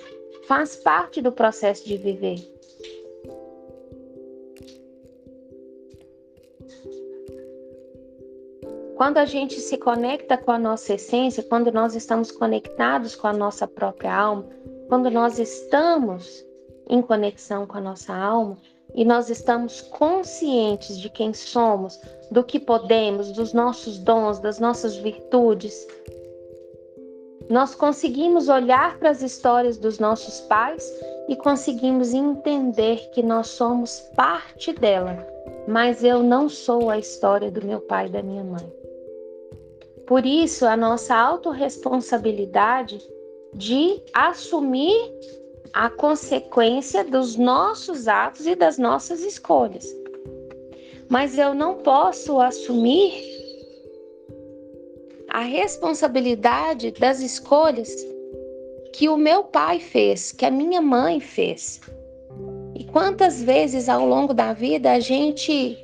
faz 0.48 0.74
parte 0.74 1.22
do 1.22 1.30
processo 1.30 1.86
de 1.86 1.96
viver. 1.96 2.40
Quando 8.96 9.18
a 9.18 9.24
gente 9.24 9.60
se 9.60 9.76
conecta 9.76 10.36
com 10.36 10.50
a 10.50 10.58
nossa 10.58 10.94
essência, 10.94 11.44
quando 11.44 11.70
nós 11.70 11.94
estamos 11.94 12.32
conectados 12.32 13.14
com 13.14 13.28
a 13.28 13.32
nossa 13.32 13.68
própria 13.68 14.12
alma, 14.12 14.48
quando 14.88 15.08
nós 15.12 15.38
estamos 15.38 16.44
em 16.88 17.00
conexão 17.00 17.66
com 17.66 17.78
a 17.78 17.80
nossa 17.80 18.12
alma 18.12 18.58
e 18.96 19.04
nós 19.04 19.28
estamos 19.28 19.82
conscientes 19.82 20.98
de 20.98 21.10
quem 21.10 21.34
somos, 21.34 22.00
do 22.30 22.42
que 22.42 22.58
podemos, 22.58 23.30
dos 23.30 23.52
nossos 23.52 23.98
dons, 23.98 24.40
das 24.40 24.58
nossas 24.58 24.96
virtudes, 24.96 25.86
nós 27.48 27.74
conseguimos 27.74 28.48
olhar 28.48 28.98
para 28.98 29.10
as 29.10 29.22
histórias 29.22 29.76
dos 29.78 30.00
nossos 30.00 30.40
pais 30.48 30.92
e 31.28 31.36
conseguimos 31.36 32.12
entender 32.12 33.08
que 33.10 33.22
nós 33.22 33.48
somos 33.48 34.00
parte 34.16 34.72
dela, 34.72 35.24
mas 35.68 36.02
eu 36.02 36.22
não 36.22 36.48
sou 36.48 36.90
a 36.90 36.98
história 36.98 37.50
do 37.50 37.64
meu 37.64 37.80
pai 37.80 38.06
e 38.06 38.10
da 38.10 38.22
minha 38.22 38.42
mãe. 38.42 38.72
Por 40.06 40.26
isso, 40.26 40.66
a 40.66 40.76
nossa 40.76 41.14
autorresponsabilidade 41.14 42.98
de 43.54 44.02
assumir 44.12 45.12
a 45.72 45.90
consequência 45.90 47.04
dos 47.04 47.36
nossos 47.36 48.08
atos 48.08 48.46
e 48.46 48.54
das 48.54 48.78
nossas 48.78 49.20
escolhas. 49.20 49.86
Mas 51.08 51.38
eu 51.38 51.54
não 51.54 51.76
posso 51.76 52.40
assumir 52.40 53.22
a 55.30 55.40
responsabilidade 55.40 56.90
das 56.92 57.20
escolhas 57.20 57.88
que 58.92 59.08
o 59.08 59.16
meu 59.16 59.44
pai 59.44 59.78
fez, 59.78 60.32
que 60.32 60.44
a 60.44 60.50
minha 60.50 60.80
mãe 60.80 61.20
fez. 61.20 61.80
E 62.74 62.84
quantas 62.84 63.42
vezes 63.42 63.88
ao 63.88 64.06
longo 64.06 64.32
da 64.32 64.52
vida 64.52 64.92
a 64.92 65.00
gente 65.00 65.76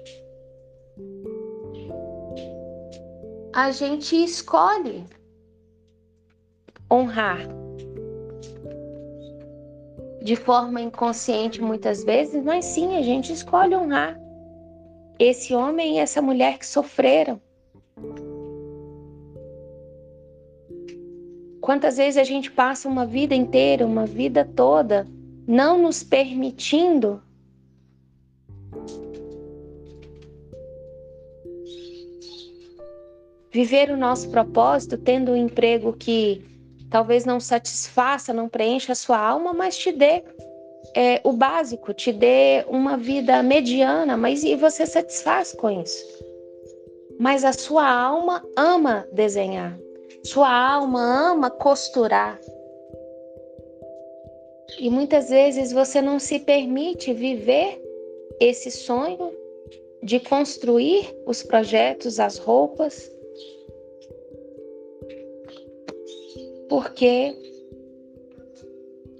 a 3.55 3.71
gente 3.71 4.17
escolhe 4.17 5.05
honrar 6.91 7.47
de 10.23 10.37
forma 10.37 10.81
inconsciente 10.81 11.61
muitas 11.61 12.05
vezes, 12.05 12.43
mas 12.45 12.65
sim, 12.65 12.97
a 12.97 13.03
gente 13.03 13.33
escolhe 13.33 13.75
honrar 13.75 14.19
esse 15.19 15.55
homem 15.55 15.97
e 15.97 15.99
essa 15.99 16.23
mulher 16.23 16.59
que 16.59 16.67
sofreram. 16.67 17.41
Quantas 21.61 21.97
vezes 21.97 22.17
a 22.17 22.25
gente 22.25 22.51
passa 22.51 22.89
uma 22.89 23.07
vida 23.07 23.35
inteira, 23.35 23.87
uma 23.87 24.05
vida 24.05 24.45
toda, 24.45 25.07
não 25.47 25.81
nos 25.81 26.03
permitindo 26.03 27.23
viver 33.53 33.91
o 33.91 33.97
nosso 33.97 34.31
propósito 34.31 34.97
tendo 34.97 35.33
um 35.33 35.37
emprego 35.37 35.93
que 35.93 36.52
talvez 36.93 37.25
não 37.25 37.41
satisfaça, 37.41 38.35
não 38.35 38.51
preencha 38.51 38.93
a 38.93 38.95
sua 38.95 39.19
alma, 39.19 39.55
mas 39.55 39.77
te 39.79 39.91
dê 39.91 40.23
é, 40.95 41.21
o 41.25 41.33
básico, 41.33 41.95
te 41.95 42.13
dê 42.13 42.65
uma 42.69 42.99
vida 42.99 43.43
mediana, 43.43 44.15
mas 44.15 44.45
e 44.45 44.55
você 44.55 44.85
satisfaz 44.85 45.55
com 45.55 45.71
isso. 45.71 46.05
Mas 47.19 47.45
a 47.45 47.53
sua 47.53 47.91
alma 47.91 48.47
ama 48.57 49.09
desenhar, 49.11 49.79
sua 50.23 50.53
alma 50.53 51.01
ama 51.01 51.51
costurar. 51.51 52.39
E 54.79 54.91
muitas 54.91 55.31
vezes 55.31 55.73
você 55.73 56.03
não 56.03 56.19
se 56.19 56.41
permite 56.41 57.13
viver 57.15 57.81
esse 58.39 58.71
sonho 58.71 59.33
de 60.03 60.21
construir 60.21 61.15
os 61.27 61.43
projetos, 61.43 62.19
as 62.19 62.37
roupas, 62.37 63.11
porque 66.73 67.37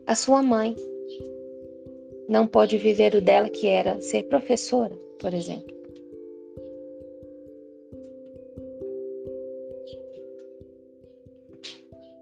a 0.07 0.15
sua 0.15 0.43
mãe 0.43 0.75
não 2.27 2.47
pode 2.47 2.79
viver 2.79 3.15
o 3.15 3.21
dela, 3.21 3.51
que 3.51 3.67
era 3.67 4.01
ser 4.01 4.23
professora, 4.23 4.99
por 5.21 5.35
exemplo. 5.35 5.71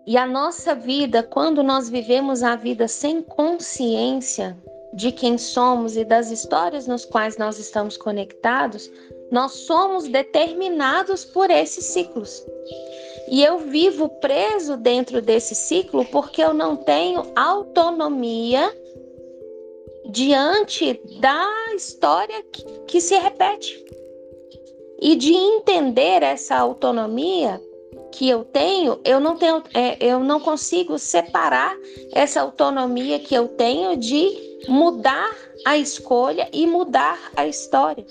E 0.04 0.16
a 0.16 0.26
nossa 0.26 0.74
vida, 0.74 1.22
quando 1.22 1.62
nós 1.62 1.88
vivemos 1.88 2.42
a 2.42 2.56
vida 2.56 2.88
sem 2.88 3.22
consciência 3.22 4.58
de 4.94 5.12
quem 5.12 5.38
somos 5.38 5.96
e 5.96 6.04
das 6.04 6.32
histórias 6.32 6.88
nos 6.88 7.04
quais 7.04 7.36
nós 7.36 7.56
estamos 7.56 7.96
conectados, 7.96 8.90
nós 9.30 9.52
somos 9.52 10.08
determinados 10.08 11.24
por 11.24 11.52
esses 11.52 11.84
ciclos. 11.84 12.44
E 13.30 13.44
eu 13.44 13.58
vivo 13.58 14.08
preso 14.08 14.76
dentro 14.76 15.22
desse 15.22 15.54
ciclo 15.54 16.04
porque 16.06 16.42
eu 16.42 16.52
não 16.52 16.76
tenho 16.76 17.22
autonomia 17.36 18.76
diante 20.10 21.00
da 21.20 21.48
história 21.76 22.42
que, 22.52 22.64
que 22.88 23.00
se 23.00 23.16
repete. 23.16 23.84
E 25.00 25.14
de 25.14 25.32
entender 25.32 26.24
essa 26.24 26.56
autonomia 26.56 27.62
que 28.10 28.28
eu 28.28 28.44
tenho, 28.44 29.00
eu 29.04 29.20
não 29.20 29.36
tenho, 29.36 29.62
é, 29.72 29.96
eu 30.00 30.18
não 30.18 30.40
consigo 30.40 30.98
separar 30.98 31.76
essa 32.12 32.40
autonomia 32.40 33.20
que 33.20 33.34
eu 33.34 33.46
tenho 33.46 33.96
de 33.96 34.60
mudar 34.68 35.34
a 35.64 35.78
escolha 35.78 36.48
e 36.52 36.66
mudar 36.66 37.30
a 37.36 37.46
história. 37.46 38.04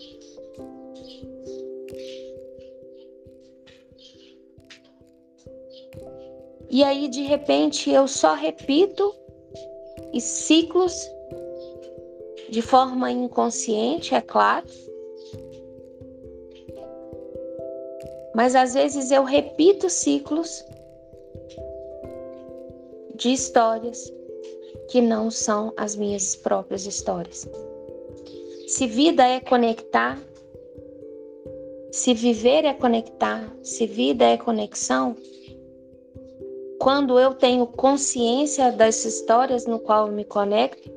E 6.69 6.83
aí, 6.83 7.07
de 7.07 7.23
repente, 7.23 7.89
eu 7.89 8.07
só 8.07 8.33
repito 8.33 9.13
e 10.13 10.21
ciclos 10.21 10.93
de 12.49 12.61
forma 12.61 13.11
inconsciente, 13.11 14.15
é 14.15 14.21
claro. 14.21 14.65
Mas 18.35 18.55
às 18.55 18.73
vezes 18.73 19.11
eu 19.11 19.23
repito 19.23 19.89
ciclos 19.89 20.63
de 23.15 23.33
histórias 23.33 24.11
que 24.89 25.01
não 25.01 25.29
são 25.29 25.73
as 25.75 25.95
minhas 25.95 26.35
próprias 26.35 26.85
histórias. 26.85 27.47
Se 28.67 28.87
vida 28.87 29.27
é 29.27 29.39
conectar, 29.39 30.19
se 31.91 32.13
viver 32.13 32.65
é 32.65 32.73
conectar, 32.73 33.51
se 33.61 33.85
vida 33.85 34.25
é 34.25 34.37
conexão, 34.37 35.15
quando 36.79 37.19
eu 37.19 37.33
tenho 37.33 37.67
consciência 37.67 38.71
das 38.71 39.03
histórias 39.03 39.65
no 39.65 39.79
qual 39.79 40.07
eu 40.07 40.13
me 40.13 40.23
conecto, 40.23 40.89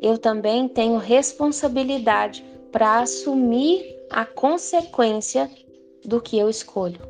eu 0.00 0.16
também 0.16 0.68
tenho 0.68 0.96
responsabilidade 0.96 2.44
para 2.70 3.00
assumir 3.00 3.96
a 4.10 4.24
consequência 4.24 5.50
do 6.04 6.20
que 6.20 6.38
eu 6.38 6.48
escolho. 6.48 7.00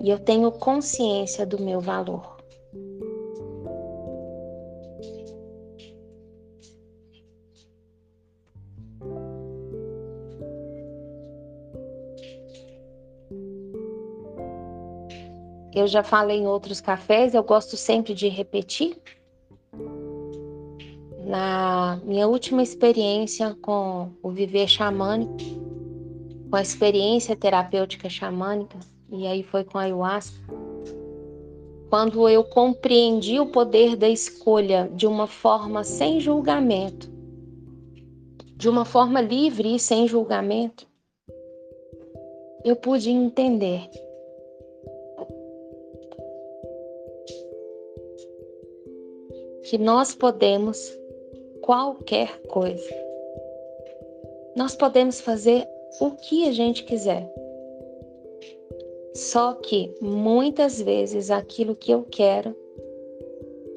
E 0.00 0.08
eu 0.08 0.18
tenho 0.18 0.52
consciência 0.52 1.44
do 1.44 1.60
meu 1.60 1.80
valor. 1.80 2.33
Eu 15.74 15.88
já 15.88 16.04
falei 16.04 16.38
em 16.38 16.46
outros 16.46 16.80
cafés, 16.80 17.34
eu 17.34 17.42
gosto 17.42 17.76
sempre 17.76 18.14
de 18.14 18.28
repetir. 18.28 18.96
Na 21.26 21.98
minha 22.04 22.28
última 22.28 22.62
experiência 22.62 23.56
com 23.60 24.10
o 24.22 24.30
viver 24.30 24.68
xamânico, 24.68 25.34
com 26.48 26.56
a 26.56 26.62
experiência 26.62 27.34
terapêutica 27.34 28.08
xamânica, 28.08 28.78
e 29.10 29.26
aí 29.26 29.42
foi 29.42 29.64
com 29.64 29.78
a 29.78 29.82
ayahuasca, 29.82 30.38
quando 31.90 32.28
eu 32.28 32.44
compreendi 32.44 33.40
o 33.40 33.46
poder 33.46 33.96
da 33.96 34.08
escolha 34.08 34.88
de 34.94 35.06
uma 35.06 35.26
forma 35.26 35.82
sem 35.82 36.20
julgamento, 36.20 37.10
de 38.56 38.68
uma 38.68 38.84
forma 38.84 39.20
livre 39.20 39.74
e 39.74 39.78
sem 39.78 40.06
julgamento, 40.06 40.86
eu 42.64 42.76
pude 42.76 43.10
entender 43.10 43.88
que 49.64 49.78
nós 49.78 50.14
podemos 50.14 50.78
qualquer 51.60 52.38
coisa. 52.42 52.94
Nós 54.54 54.76
podemos 54.76 55.20
fazer 55.20 55.66
o 56.00 56.10
que 56.12 56.46
a 56.46 56.52
gente 56.52 56.84
quiser. 56.84 57.28
Só 59.14 59.54
que 59.54 59.94
muitas 60.00 60.80
vezes 60.80 61.30
aquilo 61.30 61.74
que 61.74 61.92
eu 61.92 62.02
quero 62.10 62.54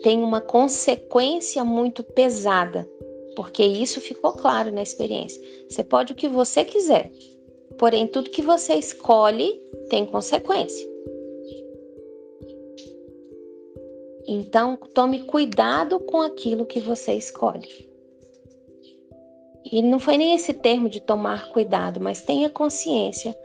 tem 0.04 0.22
uma 0.22 0.42
consequência 0.42 1.64
muito 1.64 2.04
pesada, 2.04 2.88
porque 3.36 3.64
isso 3.64 4.02
ficou 4.02 4.34
claro 4.34 4.72
na 4.72 4.82
experiência. 4.82 5.42
Você 5.70 5.84
pode 5.84 6.14
o 6.14 6.16
que 6.16 6.28
você 6.28 6.66
quiser, 6.66 7.12
porém 7.78 8.08
tudo 8.08 8.30
que 8.30 8.42
você 8.42 8.74
escolhe 8.76 9.62
tem 9.90 10.06
consequência. 10.06 10.97
Então, 14.28 14.76
tome 14.94 15.24
cuidado 15.24 16.00
com 16.02 16.22
aquilo 16.22 16.66
que 16.66 16.82
você 16.82 17.14
escolhe. 17.14 17.88
E 19.72 19.82
não 19.82 20.00
foi 20.00 20.18
nem 20.18 20.36
esse 20.36 20.54
termo 20.54 20.90
de 20.90 21.00
tomar 21.00 21.50
cuidado, 21.50 22.02
mas 22.02 22.22
tenha 22.22 22.50
consciência 22.50 23.38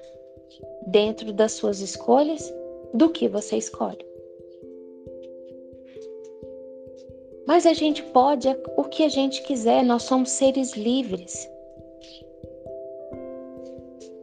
dentro 0.86 1.32
das 1.32 1.52
suas 1.52 1.80
escolhas 1.80 2.52
do 2.92 3.10
que 3.10 3.28
você 3.28 3.56
escolhe. 3.56 4.04
Mas 7.46 7.66
a 7.66 7.72
gente 7.72 8.02
pode 8.04 8.48
o 8.76 8.84
que 8.84 9.04
a 9.04 9.08
gente 9.08 9.42
quiser, 9.42 9.84
nós 9.84 10.04
somos 10.04 10.30
seres 10.30 10.74
livres. 10.74 11.48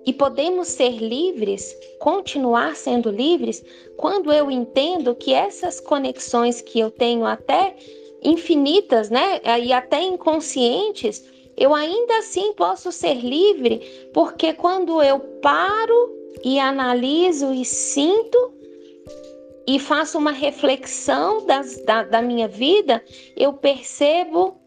E 0.05 0.13
podemos 0.13 0.69
ser 0.69 0.97
livres, 0.97 1.75
continuar 1.99 2.75
sendo 2.75 3.11
livres, 3.11 3.63
quando 3.97 4.31
eu 4.31 4.49
entendo 4.49 5.13
que 5.13 5.33
essas 5.33 5.79
conexões 5.79 6.61
que 6.61 6.79
eu 6.79 6.89
tenho 6.89 7.25
até 7.25 7.75
infinitas, 8.23 9.09
né, 9.09 9.41
e 9.61 9.71
até 9.71 10.01
inconscientes, 10.01 11.23
eu 11.55 11.73
ainda 11.73 12.17
assim 12.19 12.53
posso 12.53 12.91
ser 12.91 13.15
livre, 13.15 14.09
porque 14.13 14.53
quando 14.53 15.01
eu 15.01 15.19
paro 15.41 16.15
e 16.43 16.57
analiso 16.57 17.53
e 17.53 17.65
sinto 17.65 18.53
e 19.67 19.77
faço 19.77 20.17
uma 20.17 20.31
reflexão 20.31 21.45
das, 21.45 21.77
da, 21.83 22.03
da 22.03 22.21
minha 22.21 22.47
vida, 22.47 23.03
eu 23.35 23.53
percebo 23.53 24.59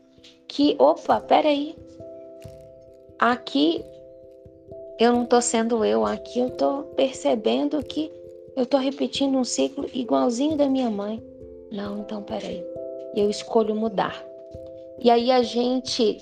que, 0.47 0.77
opa, 0.79 1.19
peraí, 1.19 1.75
aqui 3.19 3.83
eu 4.99 5.13
não 5.13 5.25
estou 5.25 5.41
sendo 5.41 5.85
eu 5.85 6.05
aqui, 6.05 6.39
eu 6.39 6.49
estou 6.49 6.83
percebendo 6.95 7.83
que 7.83 8.11
eu 8.55 8.65
estou 8.65 8.79
repetindo 8.79 9.37
um 9.37 9.45
ciclo 9.45 9.89
igualzinho 9.93 10.57
da 10.57 10.69
minha 10.69 10.91
mãe. 10.91 11.23
Não, 11.71 12.01
então 12.01 12.23
peraí, 12.23 12.63
eu 13.17 13.31
escolho 13.31 13.75
mudar. 13.75 14.25
E 15.01 15.11
aí 15.11 15.31
a 15.31 15.43
gente 15.43 16.19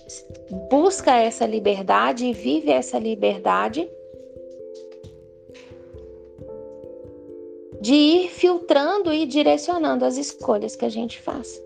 busca 0.70 1.16
essa 1.16 1.44
liberdade 1.44 2.24
e 2.24 2.32
vive 2.32 2.70
essa 2.70 2.98
liberdade 2.98 3.88
de 7.80 7.94
ir 7.94 8.28
filtrando 8.28 9.12
e 9.12 9.26
direcionando 9.26 10.04
as 10.04 10.16
escolhas 10.16 10.76
que 10.76 10.84
a 10.84 10.88
gente 10.88 11.20
faz. 11.20 11.60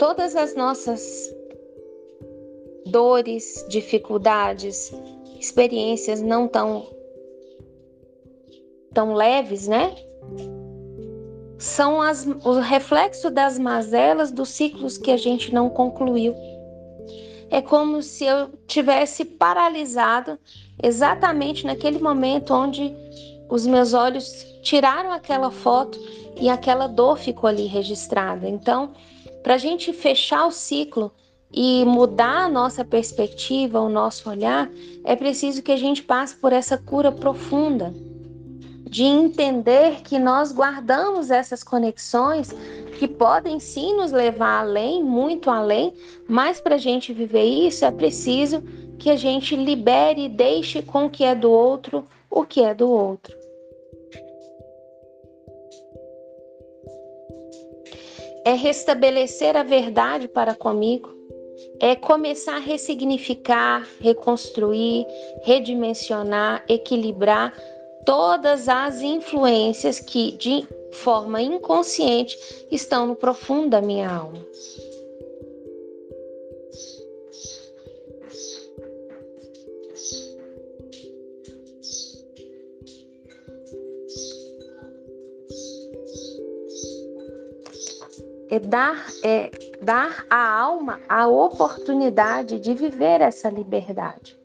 Todas 0.00 0.34
as 0.34 0.56
nossas 0.56 1.30
dores, 2.86 3.66
dificuldades, 3.68 4.90
experiências 5.38 6.22
não 6.22 6.48
tão 6.48 6.86
tão 8.94 9.12
leves, 9.12 9.68
né? 9.68 9.94
São 11.58 12.00
as, 12.00 12.26
o 12.26 12.58
reflexo 12.60 13.30
das 13.30 13.58
mazelas 13.58 14.32
dos 14.32 14.48
ciclos 14.48 14.96
que 14.96 15.10
a 15.10 15.18
gente 15.18 15.52
não 15.52 15.68
concluiu. 15.68 16.34
É 17.50 17.60
como 17.60 18.02
se 18.02 18.24
eu 18.24 18.48
tivesse 18.66 19.22
paralisado 19.22 20.38
exatamente 20.82 21.66
naquele 21.66 21.98
momento 21.98 22.54
onde 22.54 22.96
os 23.50 23.66
meus 23.66 23.92
olhos 23.92 24.46
tiraram 24.62 25.12
aquela 25.12 25.50
foto 25.50 25.98
e 26.40 26.48
aquela 26.48 26.86
dor 26.86 27.18
ficou 27.18 27.48
ali 27.48 27.66
registrada. 27.66 28.48
Então, 28.48 28.94
para 29.42 29.54
a 29.54 29.58
gente 29.58 29.92
fechar 29.92 30.46
o 30.46 30.50
ciclo 30.50 31.12
e 31.52 31.84
mudar 31.84 32.44
a 32.44 32.48
nossa 32.48 32.84
perspectiva, 32.84 33.80
o 33.80 33.88
nosso 33.88 34.30
olhar, 34.30 34.70
é 35.04 35.16
preciso 35.16 35.62
que 35.62 35.72
a 35.72 35.76
gente 35.76 36.02
passe 36.02 36.36
por 36.36 36.52
essa 36.52 36.78
cura 36.78 37.10
profunda 37.10 37.92
de 38.90 39.04
entender 39.04 40.02
que 40.02 40.18
nós 40.18 40.52
guardamos 40.52 41.30
essas 41.30 41.62
conexões 41.62 42.52
que 42.98 43.06
podem 43.06 43.60
sim 43.60 43.94
nos 43.96 44.10
levar 44.10 44.60
além, 44.60 45.02
muito 45.02 45.48
além, 45.48 45.94
mas 46.28 46.60
para 46.60 46.74
a 46.74 46.78
gente 46.78 47.12
viver 47.12 47.44
isso 47.44 47.84
é 47.84 47.90
preciso 47.90 48.62
que 48.98 49.08
a 49.08 49.16
gente 49.16 49.54
libere 49.54 50.24
e 50.24 50.28
deixe 50.28 50.82
com 50.82 51.06
o 51.06 51.10
que 51.10 51.24
é 51.24 51.34
do 51.34 51.50
outro 51.50 52.04
o 52.28 52.44
que 52.44 52.62
é 52.62 52.74
do 52.74 52.90
outro. 52.90 53.39
É 58.44 58.52
restabelecer 58.52 59.56
a 59.56 59.62
verdade 59.62 60.26
para 60.28 60.54
comigo, 60.54 61.14
é 61.78 61.94
começar 61.94 62.56
a 62.56 62.60
ressignificar, 62.60 63.86
reconstruir, 64.00 65.06
redimensionar, 65.42 66.64
equilibrar 66.68 67.52
todas 68.04 68.68
as 68.68 69.02
influências 69.02 70.00
que 70.00 70.32
de 70.32 70.66
forma 70.92 71.40
inconsciente 71.42 72.36
estão 72.70 73.06
no 73.06 73.16
profundo 73.16 73.70
da 73.70 73.80
minha 73.80 74.10
alma. 74.10 74.44
É 88.50 88.58
dar, 88.58 89.06
é 89.22 89.50
dar 89.80 90.26
à 90.28 90.60
alma 90.60 91.00
a 91.08 91.28
oportunidade 91.28 92.58
de 92.58 92.74
viver 92.74 93.20
essa 93.20 93.48
liberdade. 93.48 94.38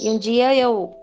E 0.00 0.08
um 0.08 0.18
dia 0.18 0.54
eu, 0.54 0.94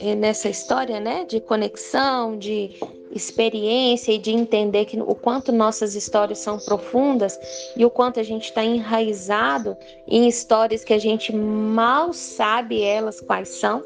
eh, 0.00 0.14
nessa 0.14 0.48
história, 0.48 1.00
né, 1.00 1.24
de 1.24 1.40
conexão, 1.40 2.38
de 2.38 2.78
experiência 3.10 4.12
e 4.12 4.18
de 4.18 4.30
entender 4.30 4.84
que 4.84 5.00
o 5.00 5.14
quanto 5.14 5.50
nossas 5.50 5.94
histórias 5.94 6.38
são 6.38 6.58
profundas 6.58 7.38
e 7.74 7.84
o 7.84 7.90
quanto 7.90 8.20
a 8.20 8.22
gente 8.22 8.44
está 8.44 8.62
enraizado 8.62 9.76
em 10.06 10.28
histórias 10.28 10.84
que 10.84 10.92
a 10.92 10.98
gente 10.98 11.34
mal 11.34 12.12
sabe 12.12 12.82
elas 12.82 13.20
quais 13.20 13.48
são. 13.48 13.82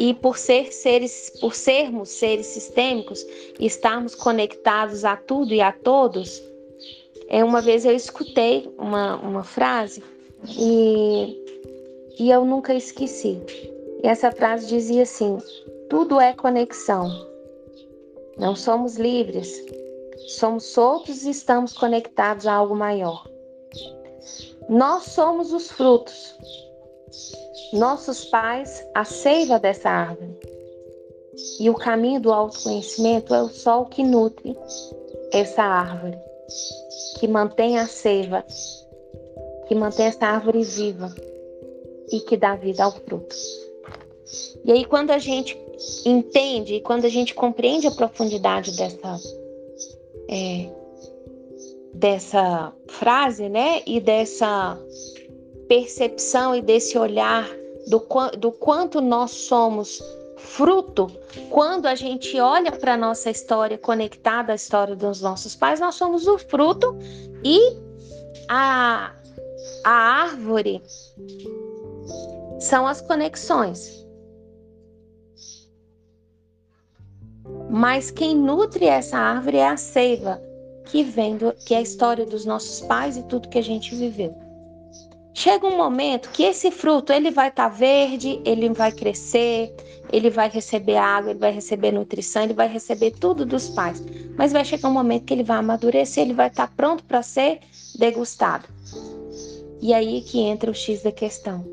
E 0.00 0.14
por 0.14 0.38
ser 0.38 0.72
seres, 0.72 1.28
por 1.42 1.54
sermos 1.54 2.08
seres 2.08 2.46
sistêmicos 2.46 3.22
estarmos 3.58 4.14
conectados 4.14 5.04
a 5.04 5.14
tudo 5.14 5.52
e 5.52 5.60
a 5.60 5.72
todos, 5.72 6.42
é 7.28 7.44
uma 7.44 7.60
vez 7.60 7.84
eu 7.84 7.94
escutei 7.94 8.72
uma, 8.78 9.16
uma 9.16 9.44
frase 9.44 10.02
e 10.48 11.36
e 12.18 12.30
eu 12.30 12.46
nunca 12.46 12.72
esqueci. 12.74 13.42
E 14.02 14.06
essa 14.06 14.32
frase 14.32 14.68
dizia 14.68 15.02
assim: 15.02 15.36
tudo 15.90 16.18
é 16.18 16.32
conexão. 16.32 17.10
Não 18.38 18.56
somos 18.56 18.96
livres, 18.96 19.62
somos 20.28 20.64
soltos 20.64 21.24
e 21.24 21.30
estamos 21.30 21.74
conectados 21.74 22.46
a 22.46 22.54
algo 22.54 22.74
maior. 22.74 23.28
Nós 24.66 25.04
somos 25.04 25.52
os 25.52 25.70
frutos. 25.70 26.34
Nossos 27.72 28.24
pais, 28.24 28.86
a 28.94 29.04
seiva 29.04 29.58
dessa 29.58 29.88
árvore. 29.88 30.36
E 31.58 31.70
o 31.70 31.74
caminho 31.74 32.20
do 32.20 32.32
autoconhecimento 32.32 33.34
é 33.34 33.42
o 33.42 33.48
sol 33.48 33.86
que 33.86 34.02
nutre 34.02 34.56
essa 35.32 35.62
árvore, 35.62 36.18
que 37.18 37.28
mantém 37.28 37.78
a 37.78 37.86
seiva, 37.86 38.44
que 39.66 39.74
mantém 39.74 40.06
essa 40.06 40.26
árvore 40.26 40.64
viva 40.64 41.14
e 42.10 42.20
que 42.20 42.36
dá 42.36 42.56
vida 42.56 42.84
ao 42.84 42.92
fruto. 42.92 43.34
E 44.64 44.72
aí, 44.72 44.84
quando 44.84 45.10
a 45.10 45.18
gente 45.18 45.56
entende 46.04 46.74
e 46.74 46.80
quando 46.80 47.04
a 47.04 47.08
gente 47.08 47.34
compreende 47.34 47.86
a 47.86 47.90
profundidade 47.90 48.72
dessa, 48.76 49.20
é, 50.28 50.68
dessa 51.94 52.72
frase, 52.88 53.48
né, 53.48 53.82
e 53.86 54.00
dessa 54.00 54.78
percepção 55.70 56.52
e 56.52 56.60
desse 56.60 56.98
olhar 56.98 57.48
do, 57.86 58.04
do 58.36 58.50
quanto 58.50 59.00
nós 59.00 59.30
somos 59.30 60.02
fruto, 60.36 61.06
quando 61.48 61.86
a 61.86 61.94
gente 61.94 62.40
olha 62.40 62.72
para 62.72 62.94
a 62.94 62.96
nossa 62.96 63.30
história 63.30 63.78
conectada 63.78 64.50
à 64.50 64.56
história 64.56 64.96
dos 64.96 65.20
nossos 65.20 65.54
pais, 65.54 65.78
nós 65.78 65.94
somos 65.94 66.26
o 66.26 66.38
fruto 66.38 66.98
e 67.44 67.60
a, 68.48 69.14
a 69.84 69.90
árvore 69.92 70.82
são 72.58 72.84
as 72.84 73.00
conexões. 73.00 74.04
Mas 77.70 78.10
quem 78.10 78.34
nutre 78.34 78.86
essa 78.86 79.16
árvore 79.16 79.58
é 79.58 79.68
a 79.68 79.76
seiva, 79.76 80.42
que 80.86 81.04
vem 81.04 81.36
do, 81.36 81.52
que 81.64 81.74
é 81.74 81.78
a 81.78 81.82
história 81.82 82.26
dos 82.26 82.44
nossos 82.44 82.80
pais 82.80 83.16
e 83.16 83.22
tudo 83.22 83.48
que 83.48 83.58
a 83.58 83.62
gente 83.62 83.94
viveu. 83.94 84.49
Chega 85.32 85.66
um 85.66 85.76
momento 85.76 86.30
que 86.30 86.42
esse 86.42 86.70
fruto 86.70 87.12
ele 87.12 87.30
vai 87.30 87.48
estar 87.48 87.70
tá 87.70 87.74
verde, 87.74 88.40
ele 88.44 88.68
vai 88.70 88.90
crescer, 88.92 89.74
ele 90.12 90.28
vai 90.28 90.48
receber 90.48 90.96
água, 90.96 91.30
ele 91.30 91.38
vai 91.38 91.52
receber 91.52 91.92
nutrição, 91.92 92.42
ele 92.42 92.54
vai 92.54 92.68
receber 92.68 93.12
tudo 93.12 93.46
dos 93.46 93.68
pais. 93.68 94.02
Mas 94.36 94.52
vai 94.52 94.64
chegar 94.64 94.88
um 94.88 94.92
momento 94.92 95.24
que 95.24 95.34
ele 95.34 95.44
vai 95.44 95.58
amadurecer, 95.58 96.24
ele 96.24 96.34
vai 96.34 96.48
estar 96.48 96.66
tá 96.66 96.72
pronto 96.76 97.04
para 97.04 97.22
ser 97.22 97.60
degustado. 97.98 98.68
E 99.80 99.94
aí 99.94 100.20
que 100.22 100.40
entra 100.40 100.70
o 100.70 100.74
X 100.74 101.02
da 101.02 101.12
questão 101.12 101.64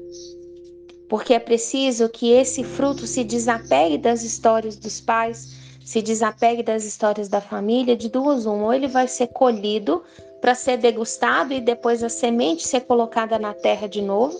porque 1.09 1.33
é 1.33 1.39
preciso 1.39 2.09
que 2.09 2.31
esse 2.31 2.63
fruto 2.63 3.07
se 3.07 3.23
desapegue 3.23 3.97
das 3.97 4.23
histórias 4.23 4.75
dos 4.75 4.99
pais, 4.99 5.55
se 5.83 6.01
desapegue 6.01 6.61
das 6.61 6.83
histórias 6.83 7.29
da 7.29 7.39
família, 7.39 7.95
de 7.95 8.09
duas 8.09 8.45
uma, 8.45 8.65
ou 8.65 8.73
ele 8.73 8.87
vai 8.87 9.07
ser 9.07 9.27
colhido 9.27 10.03
para 10.41 10.55
ser 10.55 10.77
degustado 10.77 11.53
e 11.53 11.61
depois 11.61 12.03
a 12.03 12.09
semente 12.09 12.67
ser 12.67 12.81
colocada 12.81 13.39
na 13.39 13.53
terra 13.53 13.87
de 13.87 14.01
novo, 14.01 14.37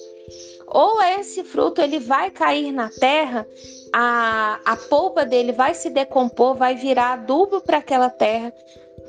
ou 0.67 1.01
esse 1.01 1.43
fruto 1.43 1.81
ele 1.81 1.99
vai 1.99 2.29
cair 2.29 2.71
na 2.73 2.89
terra, 2.89 3.47
a, 3.93 4.60
a 4.65 4.75
polpa 4.75 5.25
dele 5.25 5.53
vai 5.53 5.73
se 5.73 5.89
decompor, 5.89 6.55
vai 6.55 6.75
virar 6.75 7.13
adubo 7.13 7.62
para 7.62 7.77
aquela 7.77 8.10
terra, 8.10 8.53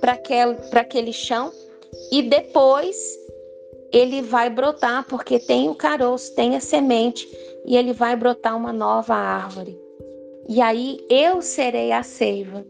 para 0.00 0.12
aquele, 0.12 0.56
aquele 0.72 1.12
chão, 1.12 1.52
e 2.12 2.22
depois 2.22 2.96
ele 3.92 4.22
vai 4.22 4.48
brotar, 4.48 5.04
porque 5.08 5.40
tem 5.40 5.68
o 5.68 5.74
caroço, 5.74 6.34
tem 6.34 6.54
a 6.54 6.60
semente, 6.60 7.28
e 7.64 7.76
ele 7.76 7.92
vai 7.92 8.14
brotar 8.14 8.56
uma 8.56 8.72
nova 8.72 9.14
árvore. 9.14 9.76
E 10.48 10.60
aí 10.60 11.04
eu 11.10 11.42
serei 11.42 11.90
a 11.90 12.04
seiva, 12.04 12.64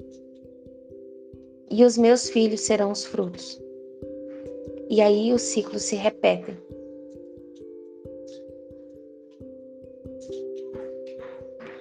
e 1.70 1.84
os 1.84 1.98
meus 1.98 2.30
filhos 2.30 2.62
serão 2.62 2.90
os 2.90 3.04
frutos. 3.04 3.60
E 4.90 5.00
aí 5.00 5.32
o 5.32 5.38
ciclo 5.38 5.78
se 5.78 5.96
repete. 5.96 6.56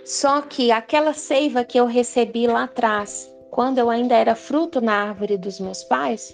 Só 0.03 0.41
que 0.41 0.71
aquela 0.71 1.13
seiva 1.13 1.65
que 1.65 1.77
eu 1.77 1.85
recebi 1.85 2.47
lá 2.47 2.63
atrás, 2.63 3.29
quando 3.51 3.77
eu 3.77 3.89
ainda 3.89 4.15
era 4.15 4.35
fruto 4.35 4.79
na 4.79 4.93
árvore 4.93 5.37
dos 5.37 5.59
meus 5.59 5.83
pais, 5.83 6.33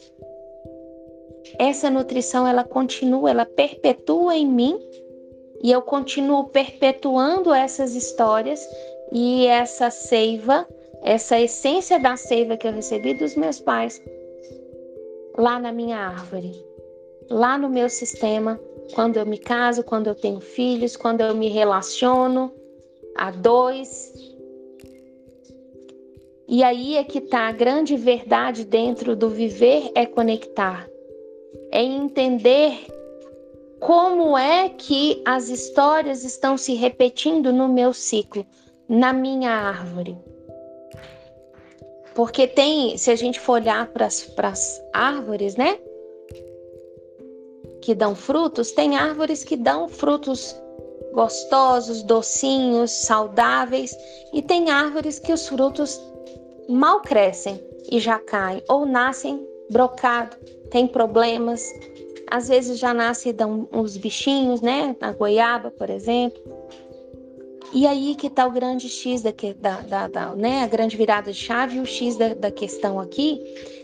essa 1.57 1.89
nutrição 1.89 2.47
ela 2.47 2.63
continua, 2.63 3.29
ela 3.29 3.45
perpetua 3.45 4.35
em 4.35 4.45
mim 4.45 4.79
e 5.63 5.71
eu 5.71 5.81
continuo 5.81 6.49
perpetuando 6.49 7.53
essas 7.53 7.95
histórias 7.95 8.67
e 9.11 9.47
essa 9.47 9.89
seiva, 9.89 10.67
essa 11.01 11.39
essência 11.39 11.99
da 11.99 12.15
seiva 12.15 12.57
que 12.57 12.67
eu 12.67 12.73
recebi 12.73 13.13
dos 13.13 13.35
meus 13.35 13.59
pais 13.59 14.01
lá 15.37 15.59
na 15.59 15.71
minha 15.71 15.97
árvore, 15.97 16.53
lá 17.29 17.57
no 17.57 17.69
meu 17.69 17.89
sistema, 17.89 18.59
quando 18.93 19.17
eu 19.17 19.25
me 19.25 19.37
caso, 19.37 19.83
quando 19.83 20.07
eu 20.07 20.15
tenho 20.15 20.39
filhos, 20.39 20.95
quando 20.95 21.21
eu 21.21 21.33
me 21.35 21.49
relaciono 21.49 22.51
a 23.15 23.31
dois. 23.31 24.13
E 26.47 26.63
aí 26.63 26.97
é 26.97 27.03
que 27.03 27.19
está 27.19 27.47
a 27.47 27.51
grande 27.51 27.95
verdade 27.95 28.65
dentro 28.65 29.15
do 29.15 29.29
viver 29.29 29.91
é 29.95 30.05
conectar 30.05 30.87
é 31.73 31.81
entender 31.81 32.85
como 33.79 34.37
é 34.37 34.69
que 34.69 35.23
as 35.25 35.49
histórias 35.49 36.23
estão 36.23 36.55
se 36.55 36.75
repetindo 36.75 37.51
no 37.51 37.67
meu 37.67 37.91
ciclo, 37.91 38.45
na 38.87 39.11
minha 39.11 39.49
árvore. 39.49 40.15
Porque 42.15 42.47
tem, 42.47 42.97
se 42.97 43.09
a 43.11 43.15
gente 43.15 43.39
for 43.39 43.53
olhar 43.53 43.87
para 43.87 44.07
as 44.07 44.81
árvores, 44.93 45.55
né? 45.55 45.77
Que 47.81 47.95
dão 47.95 48.15
frutos, 48.15 48.71
tem 48.71 48.95
árvores 48.95 49.43
que 49.43 49.57
dão 49.57 49.89
frutos 49.89 50.55
gostosos, 51.13 52.01
docinhos, 52.03 52.91
saudáveis, 52.91 53.95
e 54.33 54.41
tem 54.41 54.69
árvores 54.71 55.19
que 55.19 55.31
os 55.31 55.47
frutos 55.47 56.01
mal 56.67 57.01
crescem 57.01 57.59
e 57.91 57.99
já 57.99 58.17
caem, 58.19 58.63
ou 58.67 58.85
nascem 58.85 59.45
brocado, 59.69 60.35
tem 60.71 60.87
problemas, 60.87 61.63
às 62.29 62.47
vezes 62.47 62.79
já 62.79 62.93
nasce 62.93 63.31
dão 63.31 63.67
uns 63.71 63.95
bichinhos, 63.95 64.61
né? 64.61 64.95
Na 64.99 65.11
goiaba, 65.11 65.69
por 65.69 65.89
exemplo. 65.89 66.41
E 67.73 67.87
aí 67.87 68.15
que 68.15 68.27
está 68.27 68.45
o 68.45 68.51
grande 68.51 68.87
X 68.87 69.23
da, 69.23 69.31
da, 69.59 69.81
da, 69.81 70.07
da, 70.07 70.35
né? 70.35 70.63
A 70.63 70.67
grande 70.67 70.95
virada 70.95 71.31
de 71.31 71.37
chave 71.37 71.79
o 71.79 71.85
X 71.85 72.15
da, 72.15 72.33
da 72.35 72.51
questão 72.51 72.99
aqui 72.99 73.41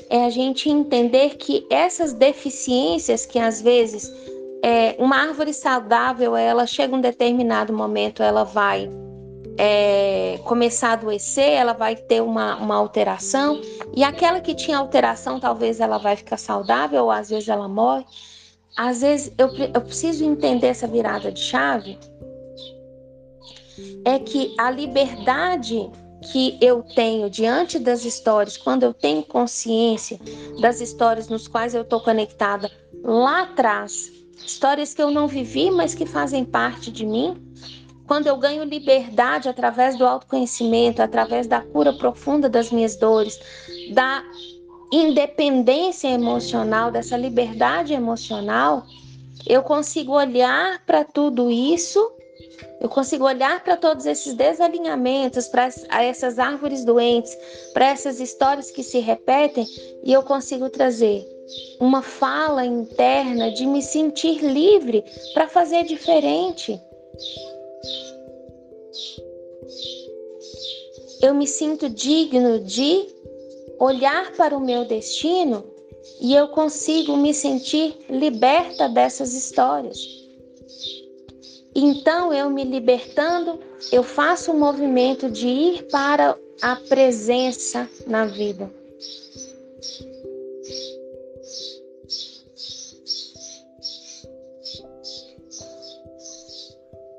é 0.10 0.26
a 0.26 0.30
gente 0.30 0.70
entender 0.70 1.38
que 1.38 1.66
essas 1.70 2.14
deficiências 2.14 3.26
que 3.26 3.40
às 3.40 3.62
vezes 3.62 4.12
é, 4.64 4.96
uma 5.00 5.18
árvore 5.18 5.54
saudável, 5.54 6.36
ela 6.36 6.68
chega 6.68 6.96
um 6.96 7.02
determinado 7.02 7.74
momento, 7.74 8.22
ela 8.22 8.44
vai 8.44 8.90
é, 9.58 10.40
começar 10.44 10.90
a 10.90 10.94
adoecer, 10.94 11.52
ela 11.52 11.74
vai 11.74 11.96
ter 11.96 12.22
uma, 12.22 12.58
uma 12.58 12.76
alteração, 12.76 13.60
e 13.96 14.04
aquela 14.04 14.40
que 14.40 14.54
tinha 14.54 14.78
alteração, 14.78 15.40
talvez 15.40 15.80
ela 15.80 15.98
vai 15.98 16.16
ficar 16.16 16.38
saudável, 16.38 17.06
ou 17.06 17.12
às 17.12 17.30
vezes 17.30 17.50
ela 17.50 17.68
morre 17.68 18.06
às 18.80 19.02
vezes 19.02 19.34
eu, 19.38 19.50
eu 19.74 19.82
preciso 19.82 20.24
entender 20.24 20.68
essa 20.68 20.88
virada 20.88 21.32
de 21.32 21.42
chave 21.42 21.98
é 24.06 24.20
que 24.20 24.54
a 24.58 24.72
liberdade 24.72 25.90
que 26.32 26.58
eu 26.62 26.84
tenho 26.84 27.30
diante 27.30 27.80
das 27.80 28.04
histórias, 28.04 28.58
quando 28.58 28.84
eu 28.84 28.94
tenho 28.94 29.24
consciência 29.24 30.20
das 30.60 30.82
histórias 30.82 31.30
nos 31.30 31.48
quais 31.48 31.74
eu 31.74 31.82
estou 31.82 32.02
conectada 32.02 32.70
lá 33.04 33.44
atrás, 33.44 34.12
histórias 34.46 34.94
que 34.94 35.02
eu 35.02 35.12
não 35.12 35.28
vivi, 35.28 35.72
mas 35.72 35.96
que 35.96 36.06
fazem 36.06 36.44
parte 36.44 36.92
de 36.92 37.06
mim, 37.06 37.42
quando 38.06 38.28
eu 38.28 38.38
ganho 38.38 38.64
liberdade 38.64 39.48
através 39.48 39.96
do 39.98 40.06
autoconhecimento, 40.06 41.02
através 41.02 41.46
da 41.48 41.62
cura 41.62 41.94
profunda 41.94 42.50
das 42.50 42.72
minhas 42.72 42.96
dores, 42.96 43.40
da 43.94 44.24
independência 44.92 46.08
emocional, 46.08 46.92
dessa 46.92 47.16
liberdade 47.16 47.94
emocional, 47.94 48.84
eu 49.46 49.62
consigo 49.62 50.14
olhar 50.14 50.84
para 50.86 51.04
tudo 51.06 51.52
isso, 51.52 52.12
eu 52.80 52.90
consigo 52.90 53.26
olhar 53.26 53.64
para 53.64 53.76
todos 53.76 54.06
esses 54.06 54.34
desalinhamentos, 54.34 55.48
para 55.48 55.70
essas 56.04 56.40
árvores 56.40 56.84
doentes, 56.86 57.38
para 57.74 57.88
essas 57.88 58.20
histórias 58.20 58.72
que 58.72 58.84
se 58.84 59.00
repetem, 59.00 59.68
e 60.04 60.14
eu 60.14 60.24
consigo 60.24 60.70
trazer 60.70 61.28
uma 61.80 62.02
fala 62.02 62.66
interna 62.66 63.52
de 63.52 63.66
me 63.66 63.82
sentir 63.82 64.40
livre 64.40 65.04
para 65.34 65.48
fazer 65.48 65.84
diferente. 65.84 66.80
Eu 71.22 71.34
me 71.34 71.46
sinto 71.46 71.90
digno 71.90 72.60
de 72.60 73.06
olhar 73.78 74.32
para 74.34 74.56
o 74.56 74.62
meu 74.62 74.86
destino 74.86 75.66
e 76.22 76.34
eu 76.34 76.50
consigo 76.50 77.18
me 77.18 77.34
sentir 77.34 77.98
liberta 78.10 78.88
dessas 78.88 79.34
histórias. 79.34 80.19
Então, 81.82 82.34
eu 82.34 82.50
me 82.50 82.66
libertando, 82.66 83.58
eu 83.90 84.04
faço 84.04 84.52
o 84.52 84.54
um 84.54 84.60
movimento 84.60 85.32
de 85.32 85.48
ir 85.48 85.84
para 85.84 86.38
a 86.62 86.76
presença 86.76 87.90
na 88.06 88.26
vida. 88.26 88.70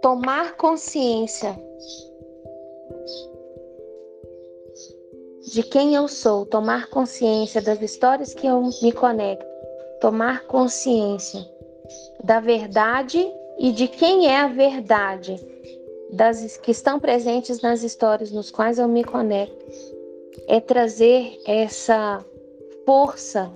Tomar 0.02 0.58
consciência 0.58 1.58
de 5.54 5.62
quem 5.62 5.94
eu 5.94 6.06
sou, 6.06 6.44
tomar 6.44 6.88
consciência 6.88 7.62
das 7.62 7.80
histórias 7.80 8.34
que 8.34 8.46
eu 8.46 8.60
me 8.82 8.92
conecto, 8.92 9.46
tomar 10.02 10.46
consciência 10.46 11.48
da 12.22 12.40
verdade 12.40 13.39
e 13.60 13.72
de 13.72 13.86
quem 13.86 14.26
é 14.26 14.38
a 14.38 14.48
verdade 14.48 15.36
das 16.10 16.56
que 16.56 16.70
estão 16.70 16.98
presentes 16.98 17.60
nas 17.60 17.82
histórias 17.82 18.32
nos 18.32 18.50
quais 18.50 18.78
eu 18.78 18.88
me 18.88 19.04
conecto, 19.04 19.66
é 20.48 20.58
trazer 20.58 21.38
essa 21.46 22.24
força 22.86 23.52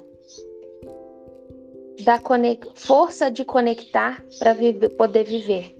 da 2.04 2.20
força 2.74 3.30
de 3.30 3.46
conectar 3.46 4.22
para 4.38 4.54
poder 4.98 5.24
viver, 5.24 5.74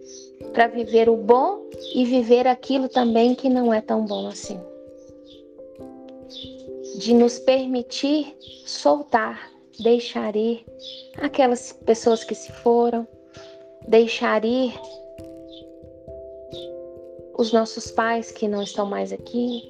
para 0.55 0.69
viver 0.69 1.11
o 1.11 1.17
bom 1.17 1.69
e 1.95 2.07
viver 2.07 2.47
aquilo 2.47 2.89
também 2.89 3.35
que 3.35 3.51
não 3.51 3.75
é 3.75 3.83
tão 3.83 4.07
bom 4.07 4.27
assim. 4.27 4.59
De 6.97 7.13
nos 7.13 7.39
permitir 7.39 8.35
soltar, 8.65 9.51
deixar 9.79 10.35
ir 10.35 10.65
aquelas 11.19 11.73
pessoas 11.73 12.25
que 12.25 12.35
se 12.35 12.51
foram, 12.53 13.07
deixar 13.89 14.45
ir 14.45 14.73
os 17.37 17.53
nossos 17.53 17.91
pais 17.91 18.31
que 18.31 18.47
não 18.47 18.63
estão 18.63 18.87
mais 18.87 19.13
aqui, 19.13 19.63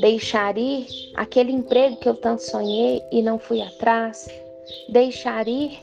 deixar 0.00 0.56
ir 0.56 0.86
aquele 1.14 1.52
emprego 1.52 1.96
que 1.96 2.08
eu 2.08 2.14
tanto 2.14 2.42
sonhei 2.42 3.02
e 3.10 3.22
não 3.22 3.38
fui 3.38 3.60
atrás, 3.60 4.28
deixar 4.88 5.48
ir 5.48 5.78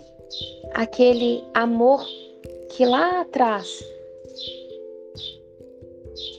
aquele 0.74 1.44
amor 1.54 2.06
que 2.70 2.86
lá 2.86 3.22
atrás 3.22 3.84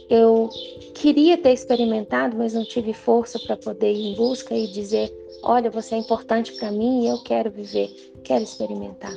eu 0.08 0.48
queria 0.94 1.38
ter 1.38 1.52
experimentado, 1.52 2.36
mas 2.36 2.52
não 2.52 2.64
tive 2.64 2.92
força 2.92 3.38
para 3.38 3.56
poder 3.56 3.92
ir 3.92 4.12
em 4.12 4.14
busca 4.16 4.54
e 4.54 4.66
dizer: 4.66 5.12
olha, 5.42 5.70
você 5.70 5.94
é 5.94 5.98
importante 5.98 6.52
para 6.54 6.72
mim 6.72 7.04
e 7.04 7.08
eu 7.08 7.22
quero 7.22 7.50
viver, 7.50 7.88
quero 8.24 8.42
experimentar. 8.42 9.14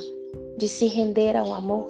De 0.64 0.68
se 0.70 0.86
render 0.86 1.36
ao 1.36 1.52
amor. 1.52 1.88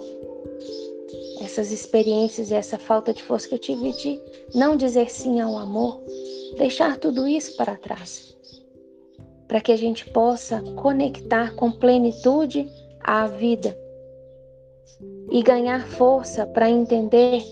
Essas 1.39 1.71
experiências 1.71 2.51
e 2.51 2.55
essa 2.55 2.77
falta 2.77 3.13
de 3.13 3.23
força 3.23 3.47
que 3.47 3.55
eu 3.55 3.59
tive 3.59 3.93
de 3.93 4.21
não 4.53 4.75
dizer 4.75 5.09
sim 5.09 5.39
ao 5.39 5.57
amor, 5.57 6.01
deixar 6.57 6.97
tudo 6.97 7.25
isso 7.25 7.55
para 7.55 7.77
trás. 7.77 8.35
Para 9.47 9.61
que 9.61 9.71
a 9.71 9.77
gente 9.77 10.09
possa 10.09 10.61
conectar 10.75 11.55
com 11.55 11.71
plenitude 11.71 12.69
à 12.99 13.27
vida 13.27 13.79
e 15.31 15.41
ganhar 15.41 15.87
força 15.87 16.45
para 16.45 16.69
entender 16.69 17.45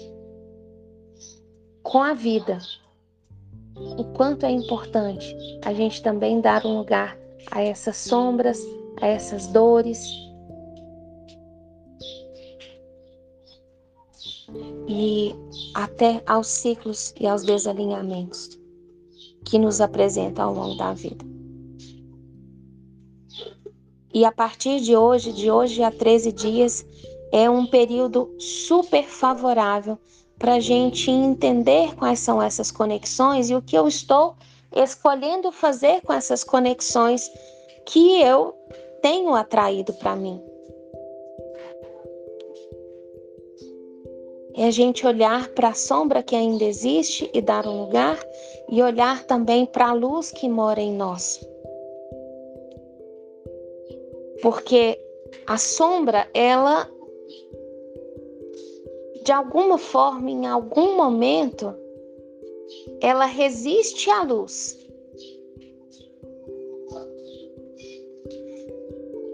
com 1.83 2.03
a 2.03 2.13
vida. 2.13 2.57
O 3.97 4.03
quanto 4.13 4.45
é 4.45 4.51
importante 4.51 5.33
a 5.63 5.73
gente 5.73 6.03
também 6.03 6.41
dar 6.41 6.65
um 6.65 6.79
lugar 6.79 7.17
a 7.49 7.61
essas 7.63 7.95
sombras, 7.95 8.59
a 9.01 9.07
essas 9.07 9.47
dores. 9.47 10.22
E 14.87 15.35
até 15.73 16.21
aos 16.25 16.47
ciclos 16.47 17.13
e 17.19 17.25
aos 17.25 17.43
desalinhamentos 17.43 18.59
que 19.45 19.57
nos 19.59 19.81
apresentam 19.81 20.49
ao 20.49 20.53
longo 20.53 20.75
da 20.75 20.93
vida. 20.93 21.25
E 24.13 24.23
a 24.25 24.31
partir 24.31 24.79
de 24.79 24.95
hoje, 24.95 25.33
de 25.33 25.49
hoje 25.49 25.81
a 25.81 25.89
13 25.89 26.31
dias, 26.31 26.85
é 27.31 27.49
um 27.49 27.65
período 27.65 28.29
super 28.37 29.03
favorável 29.03 29.97
para 30.37 30.55
a 30.55 30.59
gente 30.59 31.09
entender 31.09 31.95
quais 31.95 32.19
são 32.19 32.41
essas 32.41 32.69
conexões 32.69 33.49
e 33.49 33.55
o 33.55 33.61
que 33.61 33.75
eu 33.75 33.87
estou 33.87 34.35
escolhendo 34.75 35.51
fazer 35.51 36.01
com 36.01 36.13
essas 36.13 36.43
conexões 36.43 37.31
que 37.85 38.21
eu 38.21 38.53
tenho 39.01 39.33
atraído 39.33 39.93
para 39.93 40.15
mim. 40.15 40.41
É 44.55 44.67
a 44.67 44.71
gente 44.71 45.05
olhar 45.05 45.49
para 45.49 45.69
a 45.69 45.73
sombra 45.73 46.21
que 46.21 46.35
ainda 46.35 46.63
existe 46.63 47.29
e 47.33 47.41
dar 47.41 47.65
um 47.67 47.85
lugar, 47.85 48.19
e 48.69 48.81
olhar 48.81 49.23
também 49.25 49.65
para 49.65 49.89
a 49.89 49.93
luz 49.93 50.31
que 50.31 50.47
mora 50.47 50.79
em 50.79 50.93
nós. 50.93 51.39
Porque 54.41 54.99
a 55.47 55.57
sombra, 55.57 56.27
ela 56.33 56.89
de 59.23 59.31
alguma 59.31 59.77
forma, 59.77 60.29
em 60.29 60.45
algum 60.45 60.97
momento, 60.97 61.73
ela 63.01 63.25
resiste 63.25 64.09
à 64.09 64.23
luz. 64.23 64.77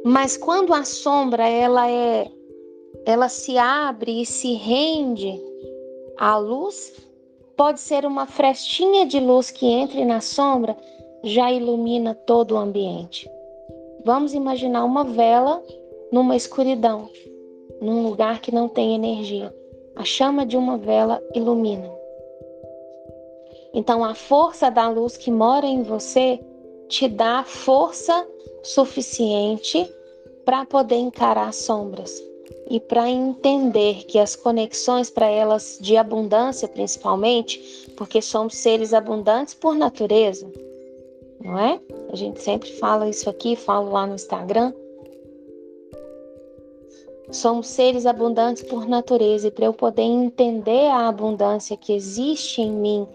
Mas 0.06 0.38
quando 0.38 0.74
a 0.74 0.84
sombra 0.84 1.48
ela 1.48 1.90
é 1.90 2.32
ela 3.10 3.28
se 3.28 3.58
abre 3.58 4.22
e 4.22 4.26
se 4.26 4.54
rende 4.54 5.42
à 6.16 6.38
luz, 6.38 6.94
pode 7.58 7.80
ser 7.80 8.06
uma 8.06 8.28
frestinha 8.28 9.04
de 9.04 9.20
luz 9.20 9.50
que 9.50 9.66
entre 9.66 10.06
na 10.06 10.22
sombra, 10.22 10.78
já 11.24 11.52
ilumina 11.52 12.14
todo 12.14 12.52
o 12.54 12.58
ambiente. 12.58 13.28
Vamos 14.06 14.36
imaginar 14.36 14.86
uma 14.86 15.04
vela 15.04 15.64
numa 16.12 16.36
escuridão, 16.36 17.10
num 17.82 18.04
lugar 18.04 18.42
que 18.42 18.54
não 18.54 18.70
tem 18.70 18.94
energia. 18.94 19.52
A 19.96 20.06
chama 20.06 20.46
de 20.46 20.56
uma 20.56 20.78
vela 20.78 21.20
ilumina. 21.34 21.92
Então, 23.74 24.06
a 24.06 24.14
força 24.14 24.70
da 24.70 24.88
luz 24.88 25.18
que 25.18 25.32
mora 25.32 25.66
em 25.66 25.82
você 25.82 26.40
te 26.88 27.08
dá 27.08 27.44
força 27.44 28.28
suficiente 28.62 29.92
para 30.46 30.64
poder 30.64 30.98
encarar 30.98 31.52
sombras 31.52 32.29
e 32.70 32.80
para 32.80 33.10
entender 33.10 34.06
que 34.06 34.20
as 34.20 34.36
conexões 34.36 35.10
para 35.10 35.28
elas 35.28 35.80
de 35.82 35.98
abundância, 35.98 36.68
principalmente, 36.68 37.92
porque 37.98 38.22
somos 38.22 38.56
seres 38.56 38.94
abundantes 38.94 39.56
por 39.56 39.74
natureza, 39.74 40.48
não 41.44 41.58
é? 41.58 41.80
A 42.12 42.16
gente 42.16 42.42
sempre 42.42 42.72
fala 42.74 43.10
isso 43.10 43.30
aqui, 43.30 43.56
falo 43.56 43.92
lá 43.92 44.06
no 44.06 44.16
Instagram. 44.16 44.72
Somos 47.32 47.68
seres 47.68 48.06
abundantes 48.06 48.64
por 48.64 48.88
natureza 48.88 49.48
e 49.48 49.52
para 49.52 49.66
eu 49.66 49.74
poder 49.74 50.04
entender 50.04 50.88
a 50.88 51.08
abundância 51.08 51.76
que 51.78 51.94
existe 51.94 52.62
em 52.62 52.72
mim 52.72 53.08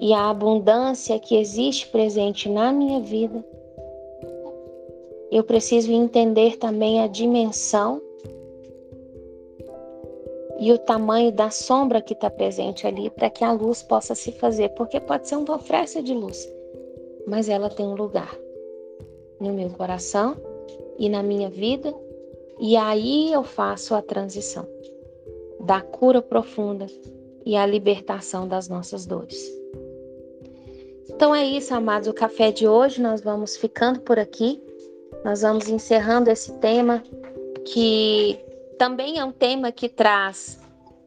e 0.00 0.12
a 0.12 0.30
abundância 0.30 1.18
que 1.18 1.36
existe 1.36 1.88
presente 1.88 2.48
na 2.48 2.72
minha 2.72 3.00
vida, 3.00 3.44
eu 5.30 5.44
preciso 5.44 5.92
entender 5.92 6.56
também 6.56 7.00
a 7.00 7.06
dimensão 7.06 8.00
e 10.60 10.70
o 10.70 10.78
tamanho 10.78 11.32
da 11.32 11.48
sombra 11.48 12.02
que 12.02 12.12
está 12.12 12.28
presente 12.28 12.86
ali 12.86 13.08
para 13.08 13.30
que 13.30 13.42
a 13.42 13.50
luz 13.50 13.82
possa 13.82 14.14
se 14.14 14.30
fazer, 14.30 14.68
porque 14.74 15.00
pode 15.00 15.26
ser 15.26 15.36
uma 15.36 15.58
fresta 15.58 16.02
de 16.02 16.12
luz, 16.12 16.46
mas 17.26 17.48
ela 17.48 17.70
tem 17.70 17.86
um 17.86 17.94
lugar 17.94 18.36
no 19.40 19.54
meu 19.54 19.70
coração 19.70 20.36
e 20.98 21.08
na 21.08 21.22
minha 21.22 21.48
vida, 21.48 21.94
e 22.60 22.76
aí 22.76 23.32
eu 23.32 23.42
faço 23.42 23.94
a 23.94 24.02
transição 24.02 24.68
da 25.60 25.80
cura 25.80 26.20
profunda 26.20 26.86
e 27.46 27.56
a 27.56 27.64
libertação 27.64 28.46
das 28.46 28.68
nossas 28.68 29.06
dores. 29.06 29.50
Então 31.08 31.34
é 31.34 31.44
isso, 31.44 31.74
amados. 31.74 32.06
O 32.06 32.14
café 32.14 32.52
de 32.52 32.68
hoje 32.68 33.00
nós 33.00 33.22
vamos 33.22 33.56
ficando 33.56 34.00
por 34.00 34.18
aqui. 34.18 34.62
Nós 35.24 35.42
vamos 35.42 35.68
encerrando 35.68 36.30
esse 36.30 36.52
tema 36.60 37.02
que 37.64 38.38
também 38.80 39.18
é 39.18 39.24
um 39.26 39.30
tema 39.30 39.70
que 39.70 39.90
traz 39.90 40.58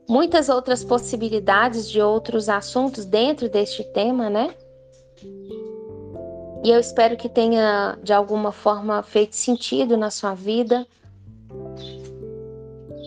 muitas 0.07 0.47
outras 0.47 0.83
possibilidades 0.83 1.89
de 1.89 1.99
outros 1.99 2.47
assuntos 2.47 3.03
dentro 3.03 3.49
deste 3.49 3.83
tema, 3.83 4.29
né? 4.29 4.53
E 6.63 6.69
eu 6.69 6.79
espero 6.79 7.17
que 7.17 7.27
tenha 7.27 7.97
de 8.03 8.13
alguma 8.13 8.51
forma 8.51 9.01
feito 9.01 9.35
sentido 9.35 9.97
na 9.97 10.11
sua 10.11 10.35
vida 10.35 10.85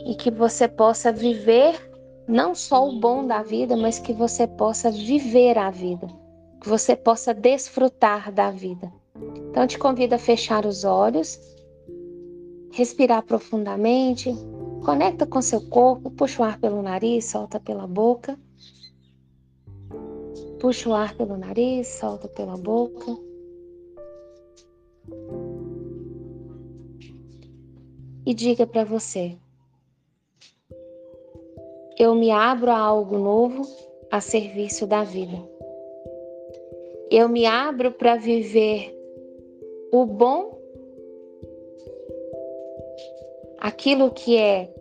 e 0.04 0.16
que 0.16 0.32
você 0.32 0.66
possa 0.66 1.12
viver 1.12 1.88
não 2.26 2.52
só 2.52 2.88
o 2.88 2.98
bom 2.98 3.24
da 3.24 3.44
vida, 3.44 3.76
mas 3.76 4.00
que 4.00 4.12
você 4.12 4.48
possa 4.48 4.90
viver 4.90 5.56
a 5.56 5.70
vida, 5.70 6.08
que 6.60 6.68
você 6.68 6.96
possa 6.96 7.32
desfrutar 7.32 8.32
da 8.32 8.50
vida. 8.50 8.92
Então, 9.48 9.64
te 9.64 9.78
convido 9.78 10.16
a 10.16 10.18
fechar 10.18 10.66
os 10.66 10.82
olhos, 10.82 11.38
respirar 12.72 13.22
profundamente, 13.22 14.34
Conecta 14.86 15.26
com 15.26 15.42
seu 15.42 15.60
corpo, 15.62 16.12
puxa 16.12 16.40
o 16.40 16.44
ar 16.44 16.60
pelo 16.60 16.80
nariz, 16.80 17.24
solta 17.24 17.58
pela 17.58 17.88
boca. 17.88 18.38
Puxa 20.60 20.88
o 20.88 20.94
ar 20.94 21.12
pelo 21.16 21.36
nariz, 21.36 21.88
solta 21.88 22.28
pela 22.28 22.56
boca. 22.56 23.04
E 28.24 28.32
diga 28.32 28.64
para 28.64 28.84
você: 28.84 29.36
Eu 31.98 32.14
me 32.14 32.30
abro 32.30 32.70
a 32.70 32.78
algo 32.78 33.18
novo 33.18 33.62
a 34.08 34.20
serviço 34.20 34.86
da 34.86 35.02
vida. 35.02 35.36
Eu 37.10 37.28
me 37.28 37.44
abro 37.44 37.90
para 37.90 38.14
viver 38.14 38.96
o 39.90 40.06
bom 40.06 40.56
aquilo 43.58 44.12
que 44.12 44.36
é 44.36 44.75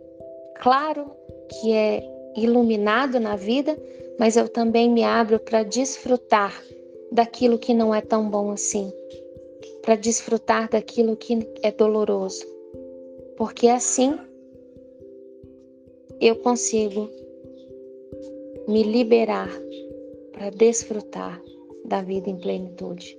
claro, 0.60 1.10
que 1.48 1.72
é 1.72 2.02
iluminado 2.36 3.18
na 3.20 3.36
vida, 3.36 3.76
mas 4.18 4.36
eu 4.36 4.48
também 4.48 4.90
me 4.90 5.02
abro 5.02 5.38
para 5.38 5.62
desfrutar 5.62 6.62
daquilo 7.12 7.58
que 7.58 7.72
não 7.72 7.94
é 7.94 8.00
tão 8.00 8.28
bom 8.28 8.50
assim, 8.50 8.92
para 9.82 9.94
desfrutar 9.96 10.68
daquilo 10.68 11.16
que 11.16 11.38
é 11.62 11.70
doloroso, 11.70 12.44
porque 13.36 13.68
assim 13.68 14.18
eu 16.20 16.36
consigo 16.36 17.10
me 18.66 18.82
liberar 18.82 19.50
para 20.32 20.50
desfrutar 20.50 21.40
da 21.84 22.02
vida 22.02 22.28
em 22.28 22.36
plenitude. 22.36 23.16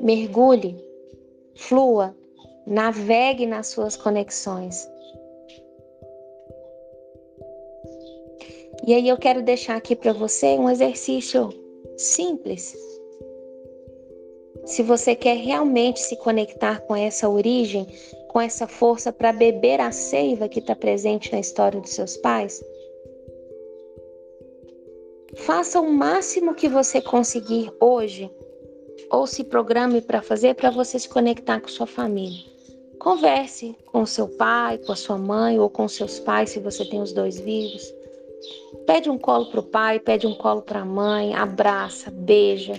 Mergulhe, 0.00 0.76
flua, 1.54 2.16
navegue 2.66 3.44
nas 3.46 3.68
suas 3.68 3.96
conexões. 3.96 4.88
E 8.90 8.94
aí 8.94 9.08
eu 9.08 9.16
quero 9.16 9.40
deixar 9.40 9.76
aqui 9.76 9.94
para 9.94 10.12
você 10.12 10.58
um 10.58 10.68
exercício 10.68 11.50
simples. 11.96 12.76
Se 14.64 14.82
você 14.82 15.14
quer 15.14 15.36
realmente 15.36 16.00
se 16.00 16.16
conectar 16.16 16.80
com 16.80 16.96
essa 16.96 17.28
origem, 17.28 17.86
com 18.30 18.40
essa 18.40 18.66
força 18.66 19.12
para 19.12 19.32
beber 19.32 19.80
a 19.80 19.92
seiva 19.92 20.48
que 20.48 20.58
está 20.58 20.74
presente 20.74 21.30
na 21.30 21.38
história 21.38 21.80
dos 21.80 21.92
seus 21.92 22.16
pais, 22.16 22.64
faça 25.36 25.80
o 25.80 25.88
máximo 25.92 26.52
que 26.52 26.68
você 26.68 27.00
conseguir 27.00 27.72
hoje, 27.80 28.28
ou 29.08 29.24
se 29.24 29.44
programe 29.44 30.02
para 30.02 30.20
fazer 30.20 30.56
para 30.56 30.68
você 30.68 30.98
se 30.98 31.08
conectar 31.08 31.60
com 31.60 31.68
sua 31.68 31.86
família. 31.86 32.44
Converse 32.98 33.76
com 33.86 34.04
seu 34.04 34.26
pai, 34.26 34.78
com 34.78 34.90
a 34.90 34.96
sua 34.96 35.16
mãe 35.16 35.60
ou 35.60 35.70
com 35.70 35.86
seus 35.86 36.18
pais, 36.18 36.50
se 36.50 36.58
você 36.58 36.84
tem 36.84 37.00
os 37.00 37.12
dois 37.12 37.38
vivos. 37.38 37.99
Pede 38.86 39.10
um 39.10 39.18
colo 39.18 39.46
para 39.46 39.60
o 39.60 39.64
pai, 39.64 40.00
pede 40.00 40.26
um 40.26 40.34
colo 40.34 40.62
para 40.62 40.80
a 40.80 40.84
mãe, 40.84 41.34
abraça, 41.34 42.10
beija. 42.10 42.74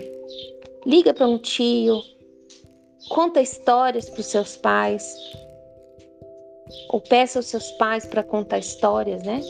Liga 0.86 1.14
para 1.14 1.28
um 1.28 1.38
tio, 1.38 2.02
conta 3.10 3.42
histórias 3.42 4.10
para 4.10 4.20
os 4.20 4.26
seus 4.26 4.58
pais. 4.58 5.16
Ou 6.90 7.02
peça 7.02 7.40
aos 7.40 7.48
seus 7.48 7.70
pais 7.72 8.06
para 8.06 8.24
contar 8.24 8.58
histórias, 8.58 9.24
né? 9.24 9.42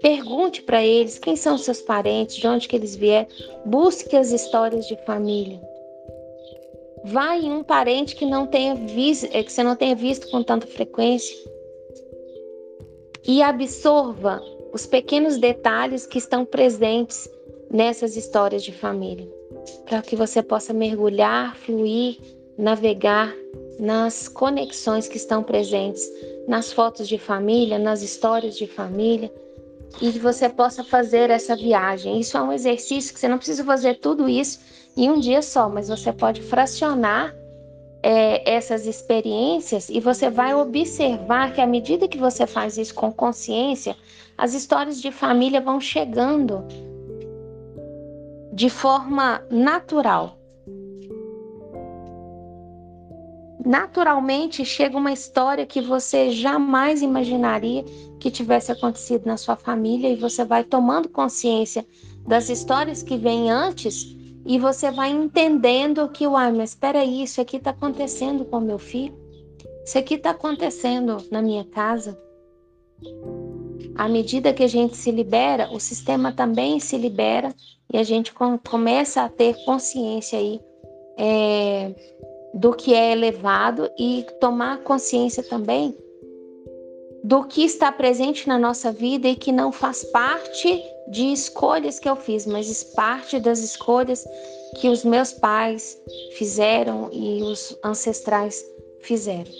Pergunte 0.00 0.62
para 0.62 0.84
eles 0.84 1.18
quem 1.18 1.36
são 1.36 1.56
seus 1.58 1.80
parentes, 1.80 2.36
de 2.36 2.46
onde 2.46 2.68
que 2.68 2.76
eles 2.76 2.96
vieram. 2.96 3.28
Busque 3.64 4.16
as 4.16 4.30
histórias 4.30 4.86
de 4.86 4.96
família. 5.04 5.60
Vá 7.04 7.36
em 7.36 7.52
um 7.52 7.62
parente 7.62 8.16
que 8.16 8.26
não 8.26 8.46
tenha 8.46 8.74
visto, 8.74 9.28
que 9.28 9.52
você 9.52 9.62
não 9.62 9.76
tenha 9.76 9.94
visto 9.94 10.28
com 10.30 10.42
tanta 10.42 10.66
frequência 10.66 11.36
e 13.26 13.42
absorva 13.42 14.40
os 14.72 14.86
pequenos 14.86 15.38
detalhes 15.38 16.06
que 16.06 16.18
estão 16.18 16.44
presentes 16.44 17.28
nessas 17.70 18.16
histórias 18.16 18.62
de 18.62 18.72
família, 18.72 19.28
para 19.84 20.02
que 20.02 20.14
você 20.14 20.42
possa 20.42 20.72
mergulhar, 20.72 21.56
fluir, 21.56 22.18
navegar 22.56 23.34
nas 23.78 24.28
conexões 24.28 25.08
que 25.08 25.16
estão 25.16 25.42
presentes 25.42 26.08
nas 26.46 26.72
fotos 26.72 27.08
de 27.08 27.18
família, 27.18 27.78
nas 27.78 28.02
histórias 28.02 28.56
de 28.56 28.66
família, 28.66 29.32
e 30.00 30.12
que 30.12 30.18
você 30.18 30.48
possa 30.48 30.84
fazer 30.84 31.30
essa 31.30 31.56
viagem. 31.56 32.20
Isso 32.20 32.36
é 32.36 32.42
um 32.42 32.52
exercício 32.52 33.12
que 33.12 33.20
você 33.20 33.28
não 33.28 33.38
precisa 33.38 33.64
fazer 33.64 33.98
tudo 33.98 34.28
isso 34.28 34.60
em 34.96 35.10
um 35.10 35.18
dia 35.18 35.42
só, 35.42 35.68
mas 35.68 35.88
você 35.88 36.12
pode 36.12 36.42
fracionar 36.42 37.34
é, 38.08 38.48
essas 38.48 38.86
experiências 38.86 39.88
e 39.88 39.98
você 39.98 40.30
vai 40.30 40.54
observar 40.54 41.52
que 41.52 41.60
à 41.60 41.66
medida 41.66 42.06
que 42.06 42.16
você 42.16 42.46
faz 42.46 42.78
isso 42.78 42.94
com 42.94 43.10
consciência, 43.10 43.96
as 44.38 44.54
histórias 44.54 45.02
de 45.02 45.10
família 45.10 45.60
vão 45.60 45.80
chegando 45.80 46.64
de 48.52 48.70
forma 48.70 49.42
natural. 49.50 50.38
Naturalmente 53.64 54.64
chega 54.64 54.96
uma 54.96 55.10
história 55.10 55.66
que 55.66 55.80
você 55.80 56.30
jamais 56.30 57.02
imaginaria 57.02 57.84
que 58.20 58.30
tivesse 58.30 58.70
acontecido 58.70 59.26
na 59.26 59.36
sua 59.36 59.56
família 59.56 60.08
e 60.08 60.14
você 60.14 60.44
vai 60.44 60.62
tomando 60.62 61.08
consciência 61.08 61.84
das 62.24 62.48
histórias 62.50 63.02
que 63.02 63.16
vêm 63.16 63.50
antes 63.50 64.15
e 64.46 64.58
você 64.58 64.90
vai 64.90 65.10
entendendo 65.10 66.08
que, 66.08 66.26
uai, 66.26 66.52
mas 66.52 66.70
espera 66.70 67.00
aí, 67.00 67.24
isso 67.24 67.40
aqui 67.40 67.56
está 67.56 67.70
acontecendo 67.70 68.44
com 68.44 68.60
meu 68.60 68.78
filho, 68.78 69.14
isso 69.84 69.98
aqui 69.98 70.14
está 70.14 70.30
acontecendo 70.30 71.16
na 71.30 71.42
minha 71.42 71.64
casa. 71.64 72.16
À 73.96 74.08
medida 74.08 74.52
que 74.52 74.62
a 74.62 74.68
gente 74.68 74.96
se 74.96 75.10
libera, 75.10 75.68
o 75.72 75.80
sistema 75.80 76.32
também 76.32 76.78
se 76.78 76.96
libera 76.96 77.52
e 77.92 77.98
a 77.98 78.02
gente 78.02 78.32
começa 78.64 79.22
a 79.22 79.28
ter 79.28 79.56
consciência 79.64 80.38
aí 80.38 80.60
é, 81.18 81.94
do 82.54 82.72
que 82.72 82.94
é 82.94 83.12
elevado 83.12 83.90
e 83.98 84.24
tomar 84.40 84.78
consciência 84.78 85.42
também 85.42 85.96
do 87.24 87.44
que 87.44 87.64
está 87.64 87.90
presente 87.90 88.46
na 88.46 88.56
nossa 88.56 88.92
vida 88.92 89.26
e 89.26 89.34
que 89.34 89.50
não 89.50 89.72
faz 89.72 90.04
parte 90.04 90.80
de 91.08 91.32
escolhas 91.32 91.98
que 91.98 92.08
eu 92.08 92.16
fiz, 92.16 92.46
mas 92.46 92.68
parte 92.82 93.38
das 93.38 93.60
escolhas 93.60 94.26
que 94.80 94.88
os 94.88 95.04
meus 95.04 95.32
pais 95.32 95.98
fizeram 96.36 97.08
e 97.12 97.42
os 97.42 97.78
ancestrais 97.84 98.64
fizeram. 99.00 99.50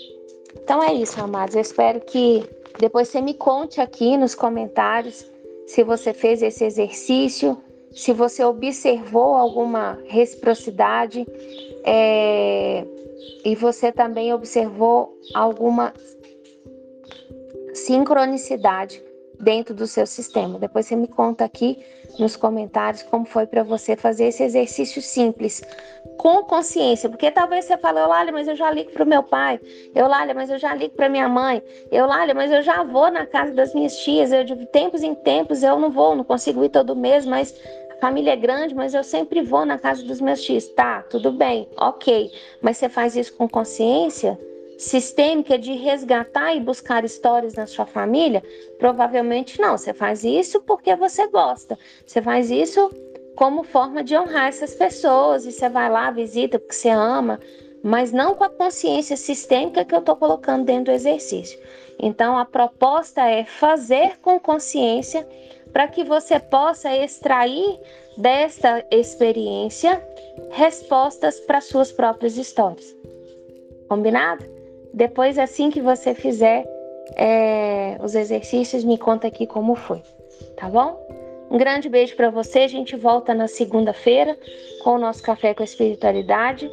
Então 0.55 0.83
é 0.83 0.93
isso, 0.93 1.19
amados. 1.21 1.55
Eu 1.55 1.61
espero 1.61 2.01
que 2.01 2.47
depois 2.79 3.07
você 3.07 3.21
me 3.21 3.33
conte 3.33 3.79
aqui 3.79 4.17
nos 4.17 4.35
comentários 4.35 5.25
se 5.65 5.83
você 5.83 6.13
fez 6.13 6.41
esse 6.41 6.63
exercício, 6.63 7.57
se 7.91 8.13
você 8.13 8.43
observou 8.43 9.35
alguma 9.35 9.97
reciprocidade 10.05 11.25
é, 11.83 12.85
e 13.43 13.55
você 13.55 13.91
também 13.91 14.33
observou 14.33 15.17
alguma 15.33 15.93
sincronicidade 17.73 19.01
dentro 19.39 19.73
do 19.73 19.87
seu 19.87 20.05
sistema. 20.05 20.59
Depois 20.59 20.85
você 20.85 20.95
me 20.95 21.07
conta 21.07 21.45
aqui 21.45 21.79
nos 22.19 22.35
comentários 22.35 23.03
como 23.03 23.25
foi 23.25 23.45
para 23.45 23.63
você 23.63 23.95
fazer 23.95 24.25
esse 24.25 24.43
exercício 24.43 25.01
simples, 25.01 25.61
com 26.17 26.43
consciência, 26.43 27.09
porque 27.09 27.29
talvez 27.29 27.65
você 27.65 27.77
fale, 27.77 27.99
Eulália, 27.99 28.33
mas 28.33 28.47
eu 28.47 28.55
já 28.55 28.71
ligo 28.71 28.91
para 28.91 29.03
o 29.03 29.07
meu 29.07 29.21
pai, 29.21 29.59
Eulália, 29.93 30.33
mas 30.33 30.49
eu 30.49 30.57
já 30.57 30.73
ligo 30.73 30.95
para 30.95 31.09
minha 31.09 31.29
mãe, 31.29 31.61
Eulália, 31.91 32.33
mas 32.33 32.51
eu 32.51 32.63
já 32.63 32.83
vou 32.83 33.11
na 33.11 33.25
casa 33.25 33.53
das 33.53 33.73
minhas 33.73 33.97
tias, 33.97 34.31
eu 34.31 34.43
de 34.43 34.65
tempos 34.67 35.03
em 35.03 35.13
tempos 35.13 35.61
eu 35.61 35.79
não 35.79 35.91
vou, 35.91 36.15
não 36.15 36.23
consigo 36.23 36.63
ir 36.63 36.69
todo 36.69 36.95
mês, 36.95 37.25
mas 37.25 37.53
a 37.95 38.01
família 38.01 38.31
é 38.31 38.35
grande, 38.35 38.73
mas 38.73 38.93
eu 38.93 39.03
sempre 39.03 39.41
vou 39.41 39.65
na 39.65 39.77
casa 39.77 40.03
dos 40.03 40.19
meus 40.19 40.41
tios. 40.41 40.67
Tá, 40.69 41.03
tudo 41.03 41.31
bem, 41.31 41.67
ok, 41.77 42.31
mas 42.61 42.77
você 42.77 42.89
faz 42.89 43.15
isso 43.15 43.35
com 43.35 43.47
consciência? 43.47 44.39
Sistêmica 44.77 45.57
de 45.57 45.73
resgatar 45.73 46.53
e 46.53 46.59
buscar 46.59 47.03
histórias 47.03 47.55
na 47.55 47.65
sua 47.65 47.85
família? 47.85 48.43
Provavelmente 48.77 49.59
não. 49.59 49.77
Você 49.77 49.93
faz 49.93 50.23
isso 50.23 50.61
porque 50.61 50.95
você 50.95 51.27
gosta. 51.27 51.77
Você 52.05 52.21
faz 52.21 52.51
isso 52.51 52.91
como 53.35 53.63
forma 53.63 54.03
de 54.03 54.17
honrar 54.17 54.47
essas 54.47 54.73
pessoas 54.73 55.45
e 55.45 55.51
você 55.51 55.69
vai 55.69 55.89
lá, 55.89 56.09
visita 56.09 56.57
porque 56.57 56.73
você 56.73 56.89
ama, 56.89 57.39
mas 57.83 58.11
não 58.11 58.33
com 58.33 58.43
a 58.43 58.49
consciência 58.49 59.15
sistêmica 59.15 59.85
que 59.85 59.93
eu 59.93 59.99
estou 59.99 60.15
colocando 60.15 60.65
dentro 60.65 60.85
do 60.85 60.91
exercício. 60.91 61.59
Então, 61.99 62.37
a 62.37 62.45
proposta 62.45 63.21
é 63.29 63.43
fazer 63.43 64.17
com 64.21 64.39
consciência 64.39 65.27
para 65.71 65.87
que 65.87 66.03
você 66.03 66.39
possa 66.39 66.95
extrair 66.95 67.79
desta 68.17 68.83
experiência 68.91 70.01
respostas 70.49 71.39
para 71.41 71.61
suas 71.61 71.91
próprias 71.91 72.37
histórias. 72.37 72.95
Combinado? 73.87 74.56
Depois, 74.93 75.37
assim 75.37 75.69
que 75.69 75.81
você 75.81 76.13
fizer 76.13 76.65
é, 77.15 77.97
os 78.01 78.15
exercícios, 78.15 78.83
me 78.83 78.97
conta 78.97 79.27
aqui 79.27 79.45
como 79.45 79.75
foi, 79.75 80.01
tá 80.55 80.67
bom? 80.69 81.05
Um 81.49 81.57
grande 81.57 81.87
beijo 81.87 82.15
para 82.15 82.29
você. 82.29 82.59
A 82.59 82.67
gente 82.67 82.95
volta 82.95 83.33
na 83.33 83.47
segunda-feira 83.47 84.37
com 84.83 84.95
o 84.95 84.97
nosso 84.97 85.23
Café 85.23 85.53
com 85.53 85.63
Espiritualidade. 85.63 86.69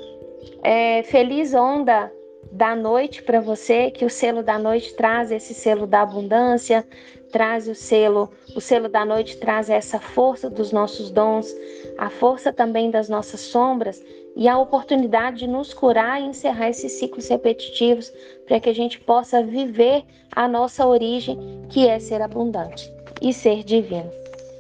É, 0.63 1.03
feliz 1.05 1.55
onda 1.55 2.11
da 2.51 2.75
noite 2.75 3.23
para 3.23 3.41
você, 3.41 3.91
que 3.91 4.05
o 4.05 4.11
selo 4.11 4.43
da 4.43 4.59
noite 4.59 4.95
traz 4.95 5.31
esse 5.33 5.55
selo 5.55 5.87
da 5.87 6.03
abundância, 6.03 6.87
traz 7.33 7.67
o 7.67 7.75
selo, 7.75 8.31
o 8.55 8.61
selo 8.61 8.89
da 8.89 9.05
noite 9.05 9.37
traz 9.39 9.69
essa 9.69 9.99
força 9.99 10.49
dos 10.49 10.71
nossos 10.71 11.11
dons, 11.11 11.53
a 11.99 12.09
força 12.09 12.53
também 12.53 12.91
das 12.91 13.09
nossas 13.09 13.41
sombras 13.41 14.01
e 14.37 14.49
a 14.49 14.59
oportunidade 14.59 15.39
de 15.39 15.47
nos 15.47 15.73
curar 15.73 16.21
e 16.21 16.27
encerrar 16.27 16.69
esses 16.71 16.93
ciclos 16.93 17.29
repetitivos 17.29 18.13
para 18.47 18.59
que 18.59 18.69
a 18.69 18.75
gente 18.75 18.99
possa 19.01 19.43
viver 19.43 20.05
a 20.33 20.49
nossa 20.49 20.87
origem, 20.87 21.39
que 21.71 21.87
é 21.87 21.99
ser 21.99 22.21
abundante 22.21 22.93
e 23.23 23.33
ser 23.33 23.63
divino. 23.63 24.11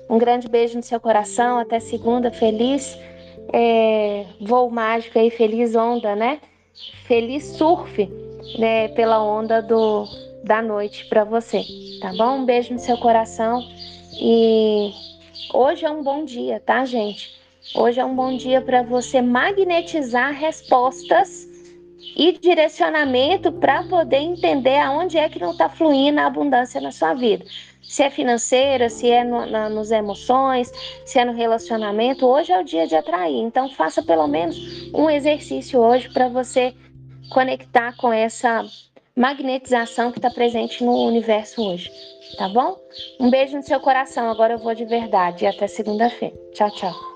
Um 0.08 0.18
grande 0.18 0.48
beijo 0.48 0.76
no 0.76 0.82
seu 0.82 1.00
coração, 1.00 1.58
até 1.58 1.80
segunda, 1.80 2.30
feliz 2.30 2.98
é, 3.52 4.26
voo 4.40 4.70
mágico 4.70 5.18
aí, 5.18 5.30
feliz 5.30 5.74
onda, 5.74 6.14
né? 6.14 6.40
Feliz 7.06 7.44
surf 7.56 8.08
né, 8.58 8.88
pela 8.88 9.22
onda 9.22 9.60
do, 9.60 10.06
da 10.44 10.60
noite 10.62 11.06
para 11.06 11.24
você, 11.24 11.62
tá 12.00 12.12
bom? 12.16 12.38
Um 12.38 12.44
beijo 12.44 12.72
no 12.72 12.78
seu 12.78 12.96
coração 12.98 13.60
e 14.20 14.92
hoje 15.52 15.84
é 15.84 15.90
um 15.90 16.02
bom 16.02 16.24
dia, 16.24 16.60
tá, 16.60 16.84
gente? 16.84 17.43
Hoje 17.72 17.98
é 17.98 18.04
um 18.04 18.14
bom 18.14 18.36
dia 18.36 18.60
para 18.60 18.82
você 18.82 19.22
magnetizar 19.22 20.32
respostas 20.32 21.48
e 22.16 22.32
direcionamento 22.32 23.50
para 23.52 23.82
poder 23.84 24.18
entender 24.18 24.78
aonde 24.78 25.16
é 25.16 25.28
que 25.28 25.38
não 25.38 25.52
está 25.52 25.68
fluindo 25.68 26.20
a 26.20 26.26
abundância 26.26 26.80
na 26.80 26.92
sua 26.92 27.14
vida. 27.14 27.44
Se 27.82 28.02
é 28.02 28.10
financeira, 28.10 28.88
se 28.90 29.10
é 29.10 29.24
no, 29.24 29.46
na, 29.46 29.68
nos 29.68 29.90
emoções, 29.90 30.70
se 31.06 31.18
é 31.18 31.24
no 31.24 31.32
relacionamento, 31.32 32.26
hoje 32.26 32.52
é 32.52 32.60
o 32.60 32.64
dia 32.64 32.86
de 32.86 32.96
atrair. 32.96 33.40
Então 33.40 33.68
faça 33.70 34.02
pelo 34.02 34.26
menos 34.26 34.92
um 34.92 35.08
exercício 35.08 35.80
hoje 35.80 36.08
para 36.10 36.28
você 36.28 36.74
conectar 37.30 37.96
com 37.96 38.12
essa 38.12 38.64
magnetização 39.16 40.12
que 40.12 40.18
está 40.18 40.30
presente 40.30 40.84
no 40.84 40.92
universo 41.06 41.62
hoje. 41.62 41.90
Tá 42.36 42.48
bom? 42.48 42.76
Um 43.18 43.30
beijo 43.30 43.56
no 43.56 43.62
seu 43.62 43.80
coração. 43.80 44.28
Agora 44.30 44.54
eu 44.54 44.58
vou 44.58 44.74
de 44.74 44.84
verdade. 44.84 45.44
E 45.44 45.46
até 45.46 45.66
segunda-feira. 45.66 46.36
Tchau, 46.52 46.70
tchau. 46.70 47.13